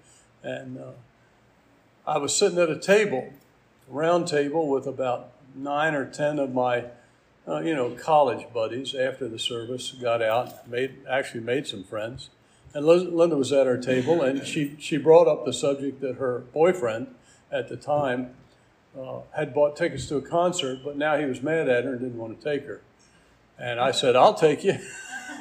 and 0.43 0.79
uh, 0.79 0.91
I 2.05 2.19
was 2.19 2.37
sitting 2.37 2.59
at 2.59 2.71
a 2.71 2.79
table, 2.79 3.33
a 3.89 3.95
round 3.95 4.27
table, 4.27 4.69
with 4.69 4.89
about 4.89 5.31
nine 5.55 5.95
or 5.95 6.07
ten 6.07 6.39
of 6.39 6.53
my 6.53 6.85
uh, 7.49 7.61
you 7.61 7.75
know, 7.75 7.91
college 7.91 8.47
buddies 8.53 8.95
after 8.95 9.27
the 9.29 9.39
service, 9.39 9.93
got 9.93 10.23
out, 10.23 10.69
made 10.69 10.97
actually 11.09 11.41
made 11.41 11.67
some 11.67 11.83
friends. 11.83 12.31
And 12.73 12.87
Linda 12.87 13.37
was 13.37 13.53
at 13.53 13.67
our 13.67 13.79
table, 13.79 14.23
and 14.23 14.47
she, 14.47 14.77
she 14.79 14.97
brought 14.97 15.27
up 15.27 15.45
the 15.45 15.53
subject 15.53 16.01
that 16.03 16.17
her 16.17 16.45
boyfriend 16.53 17.09
at 17.51 17.69
the 17.69 17.77
time 17.77 18.35
uh, 18.97 19.21
had 19.37 19.53
bought 19.53 19.77
tickets 19.77 20.07
to 20.07 20.17
a 20.17 20.23
concert, 20.23 20.79
but 20.85 20.97
now 20.97 21.17
he 21.19 21.25
was 21.25 21.43
mad 21.43 21.69
at 21.69 21.85
her 21.85 21.93
and 21.93 22.01
didn't 22.01 22.19
want 22.19 22.41
to 22.41 22.45
take 22.45 22.67
her. 22.67 22.81
And 23.59 23.81
I 23.81 23.91
said, 23.91 24.15
I'll 24.15 24.35
take 24.35 24.63
you. 24.63 24.79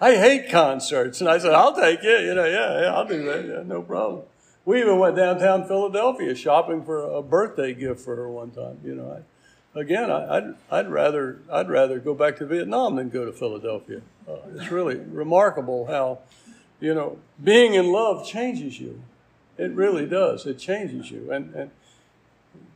I 0.00 0.16
hate 0.16 0.48
concerts. 0.48 1.20
And 1.20 1.28
I 1.28 1.36
said, 1.36 1.52
I'll 1.52 1.76
take 1.76 2.02
you. 2.02 2.16
You 2.16 2.34
know, 2.34 2.46
yeah, 2.46 2.80
yeah, 2.80 2.94
I'll 2.94 3.06
do 3.06 3.22
that. 3.24 3.44
Yeah, 3.44 3.62
no 3.66 3.82
problem. 3.82 4.22
We 4.64 4.80
even 4.80 4.98
went 4.98 5.16
downtown 5.16 5.66
Philadelphia 5.66 6.34
shopping 6.34 6.84
for 6.84 7.02
a 7.02 7.22
birthday 7.22 7.74
gift 7.74 8.00
for 8.00 8.16
her 8.16 8.28
one 8.28 8.50
time. 8.50 8.78
You 8.82 8.94
know, 8.94 9.22
I, 9.74 9.78
again, 9.78 10.10
I, 10.10 10.40
would 10.40 10.56
I'd 10.70 10.90
rather 10.90 11.40
I'd 11.52 11.68
rather 11.68 11.98
go 11.98 12.14
back 12.14 12.36
to 12.36 12.46
Vietnam 12.46 12.96
than 12.96 13.10
go 13.10 13.26
to 13.26 13.32
Philadelphia. 13.32 14.00
Uh, 14.26 14.36
it's 14.54 14.70
really 14.70 14.96
remarkable 14.96 15.86
how, 15.86 16.20
you 16.80 16.94
know, 16.94 17.18
being 17.42 17.74
in 17.74 17.92
love 17.92 18.26
changes 18.26 18.80
you. 18.80 19.02
It 19.58 19.72
really 19.72 20.06
does. 20.06 20.46
It 20.46 20.58
changes 20.58 21.10
you. 21.10 21.30
And 21.30 21.54
and 21.54 21.70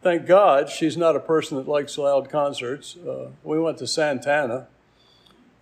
thank 0.02 0.26
God 0.26 0.68
she's 0.68 0.96
not 0.96 1.16
a 1.16 1.20
person 1.20 1.56
that 1.56 1.66
likes 1.66 1.96
loud 1.96 2.28
concerts. 2.28 2.96
Uh, 2.96 3.30
we 3.42 3.58
went 3.58 3.78
to 3.78 3.86
Santana, 3.86 4.66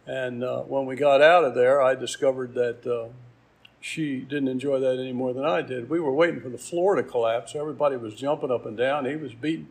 and 0.07 0.43
uh, 0.43 0.63
when 0.63 0.87
we 0.87 0.97
got 0.97 1.23
out 1.23 1.45
of 1.45 1.55
there, 1.55 1.81
I 1.81 1.95
discovered 1.95 2.55
that 2.55 2.85
uh, 2.85 3.13
she 3.87 4.19
didn't 4.19 4.49
enjoy 4.49 4.81
that 4.81 4.99
any 4.99 5.13
more 5.13 5.33
than 5.33 5.45
I 5.45 5.63
did. 5.63 5.89
We 5.89 6.01
were 6.01 6.13
waiting 6.13 6.41
for 6.41 6.49
the 6.49 6.59
floor 6.59 6.97
to 6.97 7.05
collapse. 7.05 7.55
Everybody 7.55 7.97
was 7.97 8.17
jumping 8.17 8.51
up 8.51 8.67
and 8.67 8.77
down. 8.77 9.05
He 9.05 9.15
was 9.15 9.33
beating, 9.33 9.69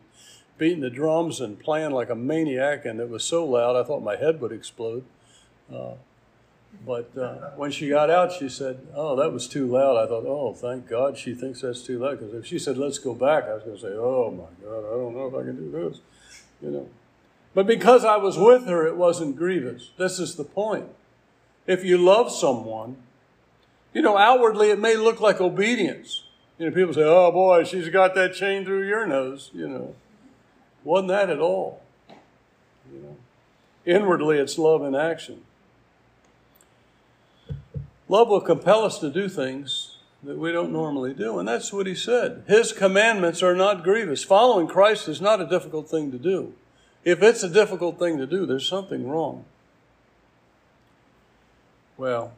beating 0.56 0.80
the 0.80 0.88
drums 0.88 1.38
and 1.38 1.60
playing 1.60 1.90
like 1.90 2.08
a 2.08 2.14
maniac, 2.14 2.86
and 2.86 2.98
it 2.98 3.10
was 3.10 3.22
so 3.22 3.44
loud 3.44 3.76
I 3.76 3.86
thought 3.86 4.02
my 4.02 4.16
head 4.16 4.40
would 4.40 4.52
explode. 4.52 5.04
Uh, 5.70 5.96
but 6.86 7.16
uh, 7.18 7.50
when 7.56 7.70
she 7.70 7.90
got 7.90 8.08
out, 8.08 8.32
she 8.32 8.48
said, 8.48 8.86
"Oh, 8.94 9.16
that 9.16 9.34
was 9.34 9.46
too 9.46 9.66
loud." 9.66 10.02
I 10.02 10.08
thought, 10.08 10.24
"Oh, 10.26 10.54
thank 10.54 10.88
God 10.88 11.18
she 11.18 11.34
thinks 11.34 11.60
that's 11.60 11.82
too 11.82 11.98
loud." 11.98 12.18
Because 12.18 12.32
if 12.32 12.46
she 12.46 12.58
said, 12.58 12.78
"Let's 12.78 12.98
go 12.98 13.12
back," 13.12 13.44
I 13.44 13.52
was 13.52 13.64
going 13.64 13.76
to 13.76 13.82
say, 13.82 13.92
"Oh 13.92 14.30
my 14.30 14.66
God, 14.66 14.78
I 14.78 14.96
don't 14.96 15.14
know 15.14 15.26
if 15.26 15.34
I 15.34 15.42
can 15.42 15.56
do 15.56 15.70
this," 15.70 16.00
you 16.62 16.70
know. 16.70 16.88
But 17.52 17.66
because 17.66 18.02
I 18.02 18.16
was 18.16 18.38
with 18.38 18.66
her, 18.66 18.86
it 18.86 18.96
wasn't 18.96 19.36
grievous. 19.36 19.90
This 19.98 20.18
is 20.18 20.36
the 20.36 20.44
point. 20.44 20.86
If 21.66 21.84
you 21.84 21.98
love 21.98 22.32
someone, 22.32 22.96
you 23.96 24.02
know, 24.02 24.18
outwardly 24.18 24.68
it 24.68 24.78
may 24.78 24.94
look 24.94 25.22
like 25.22 25.40
obedience. 25.40 26.24
You 26.58 26.66
know, 26.66 26.76
people 26.76 26.92
say, 26.92 27.02
"Oh 27.02 27.32
boy, 27.32 27.64
she's 27.64 27.88
got 27.88 28.14
that 28.14 28.34
chain 28.34 28.62
through 28.62 28.86
your 28.86 29.06
nose," 29.06 29.50
you 29.54 29.66
know. 29.66 29.94
Wasn't 30.84 31.08
that 31.08 31.30
at 31.30 31.40
all? 31.40 31.80
You 32.92 33.00
know, 33.00 33.16
inwardly 33.86 34.36
it's 34.36 34.58
love 34.58 34.82
in 34.82 34.94
action. 34.94 35.44
Love 38.06 38.28
will 38.28 38.42
compel 38.42 38.84
us 38.84 38.98
to 38.98 39.08
do 39.08 39.30
things 39.30 39.96
that 40.22 40.36
we 40.36 40.52
don't 40.52 40.72
normally 40.72 41.14
do. 41.14 41.38
And 41.38 41.48
that's 41.48 41.72
what 41.72 41.86
he 41.86 41.94
said. 41.94 42.44
His 42.46 42.74
commandments 42.74 43.42
are 43.42 43.54
not 43.54 43.82
grievous. 43.82 44.22
Following 44.22 44.66
Christ 44.66 45.08
is 45.08 45.22
not 45.22 45.40
a 45.40 45.46
difficult 45.46 45.88
thing 45.88 46.12
to 46.12 46.18
do. 46.18 46.52
If 47.02 47.22
it's 47.22 47.42
a 47.42 47.48
difficult 47.48 47.98
thing 47.98 48.18
to 48.18 48.26
do, 48.26 48.44
there's 48.44 48.68
something 48.68 49.08
wrong. 49.08 49.46
Well, 51.96 52.34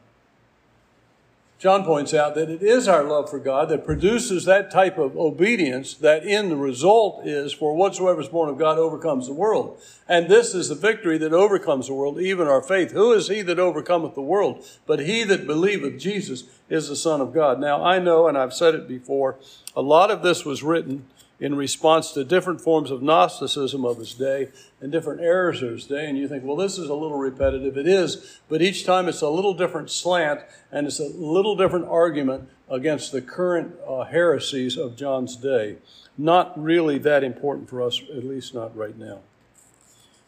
John 1.59 1.83
points 1.83 2.13
out 2.13 2.35
that 2.35 2.49
it 2.49 2.63
is 2.63 2.87
our 2.87 3.03
love 3.03 3.29
for 3.29 3.37
God 3.37 3.67
that 3.67 3.83
produces 3.83 4.45
that 4.45 4.71
type 4.71 4.97
of 4.97 5.17
obedience 5.17 5.93
that 5.95 6.23
in 6.23 6.47
the 6.47 6.55
result 6.55 7.27
is 7.27 7.51
for 7.51 7.75
whatsoever 7.75 8.21
is 8.21 8.29
born 8.29 8.47
of 8.47 8.57
God 8.57 8.77
overcomes 8.77 9.27
the 9.27 9.33
world. 9.33 9.77
And 10.07 10.29
this 10.29 10.55
is 10.55 10.69
the 10.69 10.75
victory 10.75 11.17
that 11.17 11.33
overcomes 11.33 11.87
the 11.87 11.93
world, 11.93 12.17
even 12.17 12.47
our 12.47 12.63
faith. 12.63 12.93
Who 12.93 13.11
is 13.11 13.27
he 13.27 13.41
that 13.41 13.59
overcometh 13.59 14.15
the 14.15 14.21
world? 14.21 14.65
But 14.87 15.01
he 15.01 15.25
that 15.25 15.45
believeth 15.45 15.99
Jesus 15.99 16.45
is 16.69 16.87
the 16.87 16.95
Son 16.95 17.19
of 17.19 17.33
God. 17.33 17.59
Now 17.59 17.83
I 17.83 17.99
know, 17.99 18.29
and 18.29 18.37
I've 18.37 18.53
said 18.53 18.73
it 18.73 18.87
before, 18.87 19.35
a 19.75 19.81
lot 19.81 20.11
of 20.11 20.23
this 20.23 20.45
was 20.45 20.63
written 20.63 21.07
in 21.39 21.55
response 21.55 22.11
to 22.11 22.23
different 22.23 22.59
forms 22.59 22.91
of 22.91 23.01
Gnosticism 23.01 23.85
of 23.85 23.97
his 23.97 24.13
day 24.13 24.49
and 24.81 24.91
different 24.91 25.21
errors 25.21 25.61
of 25.61 25.71
his 25.71 25.85
day. 25.85 26.05
And 26.05 26.17
you 26.17 26.27
think, 26.27 26.43
well, 26.43 26.57
this 26.57 26.77
is 26.77 26.89
a 26.89 26.93
little 26.93 27.17
repetitive. 27.17 27.77
It 27.77 27.87
is, 27.87 28.39
but 28.49 28.61
each 28.61 28.85
time 28.85 29.07
it's 29.07 29.21
a 29.21 29.29
little 29.29 29.53
different 29.53 29.89
slant 29.89 30.41
and 30.71 30.85
it's 30.85 30.99
a 30.99 31.07
little 31.07 31.55
different 31.55 31.87
argument 31.87 32.49
against 32.69 33.11
the 33.11 33.21
current 33.21 33.73
uh, 33.87 34.03
heresies 34.03 34.77
of 34.77 34.95
John's 34.95 35.35
day. 35.35 35.77
Not 36.17 36.61
really 36.61 36.97
that 36.99 37.23
important 37.23 37.69
for 37.69 37.81
us, 37.81 38.01
at 38.15 38.25
least 38.25 38.53
not 38.53 38.75
right 38.75 38.97
now. 38.97 39.19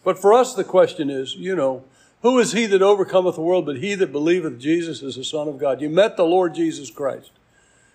But 0.04 0.20
for 0.20 0.34
us, 0.34 0.56
the 0.56 0.64
question 0.64 1.10
is, 1.10 1.36
you 1.36 1.56
know, 1.56 1.84
who 2.22 2.40
is 2.40 2.54
he 2.54 2.66
that 2.68 2.82
overcometh 2.82 3.36
the 3.36 3.42
world 3.42 3.66
but 3.66 3.78
he 3.78 3.96
that 3.96 4.12
believeth 4.12 4.60
Jesus 4.60 5.02
is 5.02 5.16
the 5.16 5.24
Son 5.24 5.48
of 5.48 5.58
God? 5.58 5.82
You 5.82 5.90
met 5.90 6.18
the 6.18 6.26
Lord 6.26 6.56
Jesus 6.56 6.90
Christ. 6.90 7.32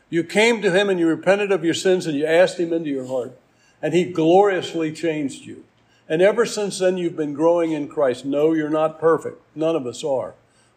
You 0.09 0.23
came 0.23 0.63
to 0.63 0.71
him 0.71 0.89
and 0.89 1.01
you 1.01 1.09
repented 1.09 1.51
of 1.51 1.65
your 1.65 1.75
sins 1.75 2.07
and 2.07 2.17
you 2.17 2.27
asked 2.27 2.59
him 2.59 2.73
into 2.73 2.91
your 2.91 3.07
heart, 3.07 3.39
and 3.83 3.93
he 3.93 4.05
gloriously 4.05 4.93
changed 4.93 5.45
you. 5.45 5.65
And 6.09 6.23
ever 6.23 6.47
since 6.47 6.79
then, 6.79 6.97
you've 6.97 7.17
been 7.17 7.35
growing 7.35 7.73
in 7.73 7.89
Christ. 7.89 8.25
No, 8.25 8.53
you're 8.53 8.71
not 8.71 9.01
perfect. 9.01 9.43
None 9.57 9.75
of 9.75 9.87
us 9.87 10.05
are. 10.05 10.35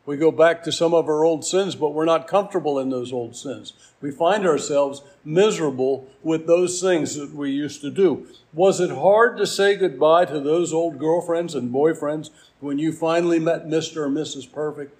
We 0.07 0.17
go 0.17 0.31
back 0.31 0.63
to 0.63 0.71
some 0.71 0.95
of 0.95 1.07
our 1.07 1.23
old 1.23 1.45
sins, 1.45 1.75
but 1.75 1.93
we're 1.93 2.05
not 2.05 2.27
comfortable 2.27 2.79
in 2.79 2.89
those 2.89 3.13
old 3.13 3.35
sins. 3.35 3.73
We 4.01 4.09
find 4.09 4.47
ourselves 4.47 5.03
miserable 5.23 6.07
with 6.23 6.47
those 6.47 6.81
things 6.81 7.15
that 7.15 7.31
we 7.31 7.51
used 7.51 7.81
to 7.81 7.91
do. 7.91 8.25
Was 8.51 8.79
it 8.79 8.89
hard 8.89 9.37
to 9.37 9.45
say 9.45 9.75
goodbye 9.75 10.25
to 10.25 10.39
those 10.39 10.73
old 10.73 10.97
girlfriends 10.97 11.53
and 11.53 11.71
boyfriends 11.71 12.31
when 12.59 12.79
you 12.79 12.91
finally 12.91 13.37
met 13.37 13.67
Mr. 13.67 13.97
or 13.97 14.09
Mrs. 14.09 14.51
Perfect? 14.51 14.98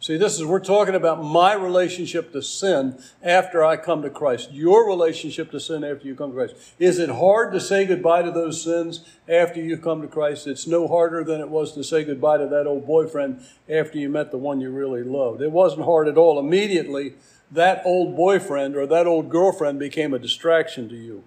See, 0.00 0.16
this 0.16 0.40
is, 0.40 0.46
we're 0.46 0.60
talking 0.60 0.94
about 0.94 1.22
my 1.22 1.52
relationship 1.52 2.32
to 2.32 2.40
sin 2.40 2.98
after 3.22 3.62
I 3.62 3.76
come 3.76 4.00
to 4.00 4.08
Christ. 4.08 4.50
Your 4.50 4.88
relationship 4.88 5.50
to 5.50 5.60
sin 5.60 5.84
after 5.84 6.06
you 6.06 6.14
come 6.14 6.30
to 6.30 6.36
Christ. 6.36 6.54
Is 6.78 6.98
it 6.98 7.10
hard 7.10 7.52
to 7.52 7.60
say 7.60 7.84
goodbye 7.84 8.22
to 8.22 8.30
those 8.30 8.64
sins 8.64 9.04
after 9.28 9.60
you 9.60 9.76
come 9.76 10.00
to 10.00 10.08
Christ? 10.08 10.46
It's 10.46 10.66
no 10.66 10.88
harder 10.88 11.22
than 11.22 11.42
it 11.42 11.50
was 11.50 11.74
to 11.74 11.84
say 11.84 12.02
goodbye 12.02 12.38
to 12.38 12.46
that 12.46 12.66
old 12.66 12.86
boyfriend 12.86 13.42
after 13.68 13.98
you 13.98 14.08
met 14.08 14.30
the 14.30 14.38
one 14.38 14.62
you 14.62 14.70
really 14.70 15.02
loved. 15.02 15.42
It 15.42 15.52
wasn't 15.52 15.84
hard 15.84 16.08
at 16.08 16.16
all. 16.16 16.38
Immediately, 16.38 17.12
that 17.50 17.82
old 17.84 18.16
boyfriend 18.16 18.76
or 18.76 18.86
that 18.86 19.06
old 19.06 19.28
girlfriend 19.28 19.78
became 19.78 20.14
a 20.14 20.18
distraction 20.18 20.88
to 20.88 20.96
you. 20.96 21.24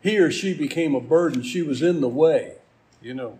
He 0.00 0.18
or 0.18 0.32
she 0.32 0.54
became 0.54 0.96
a 0.96 1.00
burden. 1.00 1.44
She 1.44 1.62
was 1.62 1.82
in 1.82 2.00
the 2.00 2.08
way, 2.08 2.54
you 3.00 3.14
know. 3.14 3.38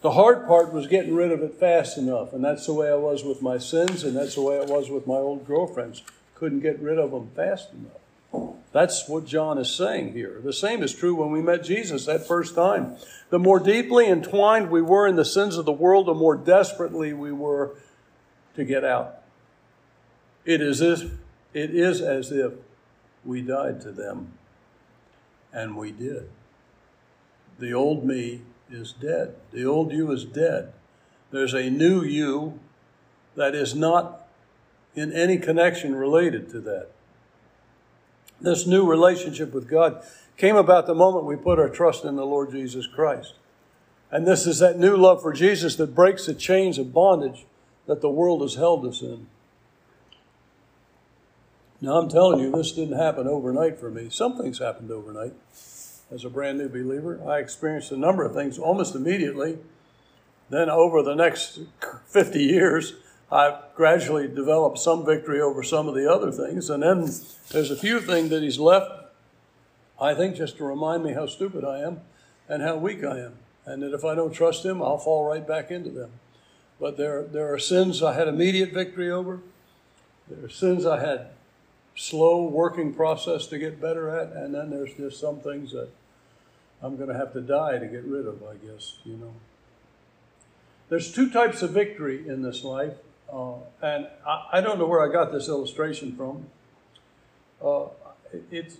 The 0.00 0.12
hard 0.12 0.46
part 0.46 0.72
was 0.72 0.86
getting 0.86 1.14
rid 1.14 1.32
of 1.32 1.42
it 1.42 1.54
fast 1.54 1.98
enough, 1.98 2.32
and 2.32 2.44
that's 2.44 2.66
the 2.66 2.72
way 2.72 2.88
I 2.90 2.94
was 2.94 3.24
with 3.24 3.42
my 3.42 3.58
sins, 3.58 4.04
and 4.04 4.16
that's 4.16 4.36
the 4.36 4.42
way 4.42 4.58
I 4.58 4.64
was 4.64 4.90
with 4.90 5.06
my 5.06 5.16
old 5.16 5.46
girlfriends. 5.46 6.02
Couldn't 6.36 6.60
get 6.60 6.78
rid 6.78 6.98
of 6.98 7.10
them 7.10 7.30
fast 7.34 7.70
enough. 7.72 8.54
That's 8.70 9.08
what 9.08 9.26
John 9.26 9.58
is 9.58 9.74
saying 9.74 10.12
here. 10.12 10.40
The 10.44 10.52
same 10.52 10.82
is 10.82 10.94
true 10.94 11.16
when 11.16 11.32
we 11.32 11.40
met 11.40 11.64
Jesus 11.64 12.06
that 12.06 12.28
first 12.28 12.54
time. 12.54 12.96
The 13.30 13.38
more 13.38 13.58
deeply 13.58 14.06
entwined 14.06 14.70
we 14.70 14.82
were 14.82 15.08
in 15.08 15.16
the 15.16 15.24
sins 15.24 15.56
of 15.56 15.64
the 15.64 15.72
world, 15.72 16.06
the 16.06 16.14
more 16.14 16.36
desperately 16.36 17.12
we 17.12 17.32
were 17.32 17.74
to 18.54 18.64
get 18.64 18.84
out. 18.84 19.22
It 20.44 20.60
is, 20.60 20.80
as, 20.80 21.02
it 21.54 21.74
is 21.74 22.00
as 22.00 22.30
if 22.30 22.52
we 23.24 23.42
died 23.42 23.80
to 23.80 23.90
them, 23.90 24.32
and 25.52 25.76
we 25.76 25.90
did. 25.90 26.28
The 27.58 27.72
old 27.72 28.04
me 28.04 28.42
is 28.70 28.92
dead. 28.92 29.34
The 29.52 29.64
old 29.64 29.92
you 29.92 30.10
is 30.12 30.24
dead. 30.24 30.72
There's 31.30 31.54
a 31.54 31.70
new 31.70 32.02
you 32.02 32.58
that 33.36 33.54
is 33.54 33.74
not 33.74 34.26
in 34.94 35.12
any 35.12 35.38
connection 35.38 35.94
related 35.94 36.50
to 36.50 36.60
that. 36.60 36.88
This 38.40 38.66
new 38.66 38.88
relationship 38.88 39.52
with 39.52 39.68
God 39.68 40.02
came 40.36 40.56
about 40.56 40.86
the 40.86 40.94
moment 40.94 41.24
we 41.24 41.36
put 41.36 41.58
our 41.58 41.68
trust 41.68 42.04
in 42.04 42.16
the 42.16 42.26
Lord 42.26 42.50
Jesus 42.52 42.86
Christ. 42.86 43.34
And 44.10 44.26
this 44.26 44.46
is 44.46 44.58
that 44.60 44.78
new 44.78 44.96
love 44.96 45.20
for 45.20 45.32
Jesus 45.32 45.76
that 45.76 45.94
breaks 45.94 46.26
the 46.26 46.34
chains 46.34 46.78
of 46.78 46.94
bondage 46.94 47.46
that 47.86 48.00
the 48.00 48.10
world 48.10 48.42
has 48.42 48.54
held 48.54 48.86
us 48.86 49.02
in. 49.02 49.26
Now, 51.80 52.00
I'm 52.00 52.08
telling 52.08 52.40
you, 52.40 52.50
this 52.50 52.72
didn't 52.72 52.98
happen 52.98 53.28
overnight 53.28 53.78
for 53.78 53.90
me. 53.90 54.08
Something's 54.10 54.58
happened 54.58 54.90
overnight 54.90 55.32
as 56.10 56.24
a 56.24 56.30
brand 56.30 56.58
new 56.58 56.68
believer. 56.68 57.20
I 57.28 57.38
experienced 57.38 57.92
a 57.92 57.96
number 57.96 58.24
of 58.24 58.34
things 58.34 58.58
almost 58.58 58.94
immediately. 58.94 59.58
Then, 60.50 60.70
over 60.70 61.02
the 61.02 61.14
next 61.14 61.60
50 62.06 62.42
years, 62.42 62.94
I've 63.30 63.56
gradually 63.74 64.26
developed 64.26 64.78
some 64.78 65.04
victory 65.04 65.40
over 65.40 65.62
some 65.62 65.86
of 65.88 65.94
the 65.94 66.10
other 66.10 66.32
things. 66.32 66.70
And 66.70 66.82
then 66.82 67.10
there's 67.50 67.70
a 67.70 67.76
few 67.76 68.00
things 68.00 68.30
that 68.30 68.42
he's 68.42 68.58
left, 68.58 68.90
I 70.00 70.14
think, 70.14 70.36
just 70.36 70.56
to 70.56 70.64
remind 70.64 71.04
me 71.04 71.12
how 71.12 71.26
stupid 71.26 71.64
I 71.64 71.80
am 71.80 72.00
and 72.48 72.62
how 72.62 72.76
weak 72.76 73.04
I 73.04 73.18
am. 73.18 73.34
And 73.66 73.82
that 73.82 73.92
if 73.92 74.04
I 74.04 74.14
don't 74.14 74.32
trust 74.32 74.64
him, 74.64 74.82
I'll 74.82 74.98
fall 74.98 75.28
right 75.28 75.46
back 75.46 75.70
into 75.70 75.90
them. 75.90 76.10
But 76.80 76.96
there, 76.96 77.24
there 77.24 77.52
are 77.52 77.58
sins 77.58 78.02
I 78.02 78.14
had 78.14 78.28
immediate 78.28 78.72
victory 78.72 79.10
over. 79.10 79.40
There 80.28 80.46
are 80.46 80.50
sins 80.50 80.86
I 80.86 81.00
had 81.00 81.30
slow 81.98 82.44
working 82.44 82.94
process 82.94 83.48
to 83.48 83.58
get 83.58 83.80
better 83.80 84.08
at. 84.08 84.28
And 84.32 84.54
then 84.54 84.70
there's 84.70 84.94
just 84.94 85.20
some 85.20 85.40
things 85.40 85.72
that 85.72 85.88
I'm 86.80 86.96
going 86.96 87.08
to 87.08 87.16
have 87.16 87.32
to 87.32 87.40
die 87.40 87.78
to 87.78 87.86
get 87.86 88.04
rid 88.04 88.24
of, 88.26 88.40
I 88.44 88.54
guess, 88.54 88.98
you 89.04 89.16
know. 89.16 89.34
There's 90.88 91.12
two 91.12 91.28
types 91.28 91.60
of 91.60 91.72
victory 91.72 92.26
in 92.26 92.40
this 92.42 92.62
life, 92.62 92.94
uh, 93.30 93.54
and 93.82 94.06
I, 94.26 94.46
I, 94.52 94.60
don't 94.60 94.78
know 94.78 94.86
where 94.86 95.06
I 95.06 95.12
got 95.12 95.32
this 95.32 95.48
illustration 95.48 96.16
from. 96.16 96.46
Uh, 97.62 97.88
it's, 98.50 98.76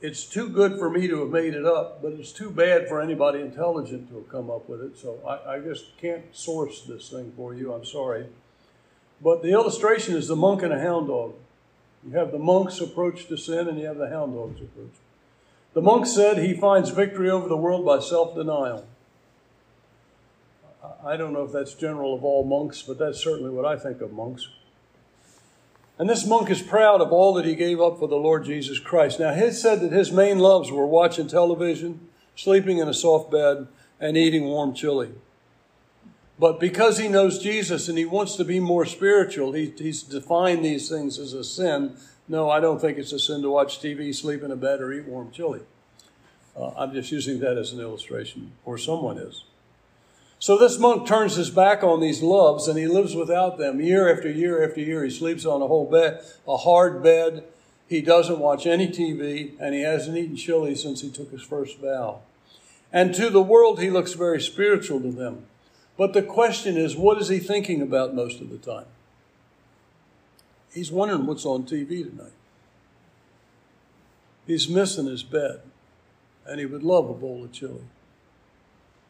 it's 0.00 0.24
too 0.24 0.48
good 0.48 0.78
for 0.78 0.90
me 0.90 1.06
to 1.06 1.20
have 1.20 1.28
made 1.28 1.54
it 1.54 1.66
up, 1.66 2.02
but 2.02 2.14
it's 2.14 2.32
too 2.32 2.50
bad 2.50 2.88
for 2.88 3.00
anybody 3.00 3.40
intelligent 3.40 4.08
to 4.08 4.16
have 4.16 4.28
come 4.28 4.50
up 4.50 4.68
with 4.68 4.80
it, 4.80 4.98
so 4.98 5.18
I, 5.28 5.56
I 5.56 5.60
just 5.60 5.96
can't 5.98 6.24
source 6.32 6.82
this 6.82 7.10
thing 7.10 7.32
for 7.36 7.54
you. 7.54 7.72
I'm 7.72 7.84
sorry. 7.84 8.26
But 9.22 9.42
the 9.42 9.50
illustration 9.50 10.16
is 10.16 10.26
the 10.26 10.34
monk 10.34 10.62
and 10.62 10.72
a 10.72 10.80
hound 10.80 11.06
dog. 11.06 11.34
You 12.06 12.18
have 12.18 12.32
the 12.32 12.38
monk's 12.38 12.80
approach 12.80 13.26
to 13.28 13.36
sin, 13.36 13.68
and 13.68 13.78
you 13.78 13.86
have 13.86 13.96
the 13.96 14.08
hound 14.08 14.34
dog's 14.34 14.60
approach. 14.60 14.92
The 15.72 15.82
monk 15.82 16.06
said 16.06 16.38
he 16.38 16.54
finds 16.54 16.90
victory 16.90 17.30
over 17.30 17.48
the 17.48 17.56
world 17.56 17.84
by 17.84 17.98
self 18.00 18.34
denial. 18.34 18.86
I 21.04 21.16
don't 21.16 21.32
know 21.32 21.44
if 21.44 21.52
that's 21.52 21.74
general 21.74 22.14
of 22.14 22.24
all 22.24 22.44
monks, 22.44 22.82
but 22.82 22.98
that's 22.98 23.22
certainly 23.22 23.50
what 23.50 23.64
I 23.64 23.76
think 23.76 24.00
of 24.00 24.12
monks. 24.12 24.48
And 25.98 26.08
this 26.08 26.26
monk 26.26 26.50
is 26.50 26.60
proud 26.60 27.00
of 27.00 27.12
all 27.12 27.34
that 27.34 27.44
he 27.44 27.54
gave 27.54 27.80
up 27.80 27.98
for 27.98 28.08
the 28.08 28.16
Lord 28.16 28.44
Jesus 28.44 28.78
Christ. 28.78 29.20
Now, 29.20 29.32
he 29.32 29.50
said 29.50 29.80
that 29.80 29.92
his 29.92 30.10
main 30.10 30.38
loves 30.38 30.70
were 30.70 30.86
watching 30.86 31.28
television, 31.28 32.08
sleeping 32.34 32.78
in 32.78 32.88
a 32.88 32.94
soft 32.94 33.30
bed, 33.30 33.68
and 34.00 34.16
eating 34.16 34.44
warm 34.44 34.74
chili. 34.74 35.10
But 36.38 36.58
because 36.58 36.98
he 36.98 37.08
knows 37.08 37.38
Jesus 37.38 37.88
and 37.88 37.96
he 37.96 38.04
wants 38.04 38.36
to 38.36 38.44
be 38.44 38.58
more 38.58 38.84
spiritual, 38.86 39.52
he, 39.52 39.72
he's 39.76 40.02
defined 40.02 40.64
these 40.64 40.88
things 40.88 41.18
as 41.18 41.32
a 41.32 41.44
sin. 41.44 41.96
No, 42.26 42.50
I 42.50 42.60
don't 42.60 42.80
think 42.80 42.98
it's 42.98 43.12
a 43.12 43.18
sin 43.18 43.42
to 43.42 43.50
watch 43.50 43.80
TV, 43.80 44.14
sleep 44.14 44.42
in 44.42 44.50
a 44.50 44.56
bed, 44.56 44.80
or 44.80 44.92
eat 44.92 45.04
warm 45.04 45.30
chili. 45.30 45.60
Uh, 46.56 46.70
I'm 46.76 46.92
just 46.92 47.12
using 47.12 47.40
that 47.40 47.56
as 47.56 47.72
an 47.72 47.80
illustration, 47.80 48.52
or 48.64 48.78
someone 48.78 49.18
is. 49.18 49.44
So 50.38 50.58
this 50.58 50.78
monk 50.78 51.06
turns 51.06 51.36
his 51.36 51.50
back 51.50 51.82
on 51.82 52.00
these 52.00 52.20
loves 52.20 52.68
and 52.68 52.78
he 52.78 52.86
lives 52.86 53.14
without 53.14 53.56
them 53.56 53.80
year 53.80 54.14
after 54.14 54.30
year 54.30 54.62
after 54.62 54.80
year. 54.80 55.02
He 55.02 55.10
sleeps 55.10 55.46
on 55.46 55.62
a 55.62 55.66
whole 55.66 55.90
bed, 55.90 56.22
a 56.46 56.58
hard 56.58 57.02
bed. 57.02 57.44
He 57.88 58.02
doesn't 58.02 58.38
watch 58.38 58.66
any 58.66 58.88
TV 58.88 59.54
and 59.58 59.74
he 59.74 59.80
hasn't 59.80 60.18
eaten 60.18 60.36
chili 60.36 60.74
since 60.74 61.00
he 61.00 61.10
took 61.10 61.30
his 61.30 61.40
first 61.40 61.78
vow. 61.78 62.20
And 62.92 63.14
to 63.14 63.30
the 63.30 63.42
world, 63.42 63.80
he 63.80 63.88
looks 63.88 64.12
very 64.12 64.38
spiritual 64.38 65.00
to 65.00 65.10
them. 65.10 65.46
But 65.96 66.12
the 66.12 66.22
question 66.22 66.76
is, 66.76 66.96
what 66.96 67.18
is 67.18 67.28
he 67.28 67.38
thinking 67.38 67.80
about 67.80 68.14
most 68.14 68.40
of 68.40 68.50
the 68.50 68.58
time? 68.58 68.86
He's 70.72 70.90
wondering 70.90 71.26
what's 71.26 71.46
on 71.46 71.64
TV 71.64 72.08
tonight. 72.08 72.32
He's 74.46 74.68
missing 74.68 75.06
his 75.06 75.22
bed, 75.22 75.60
and 76.46 76.58
he 76.58 76.66
would 76.66 76.82
love 76.82 77.08
a 77.08 77.14
bowl 77.14 77.44
of 77.44 77.52
chili. 77.52 77.84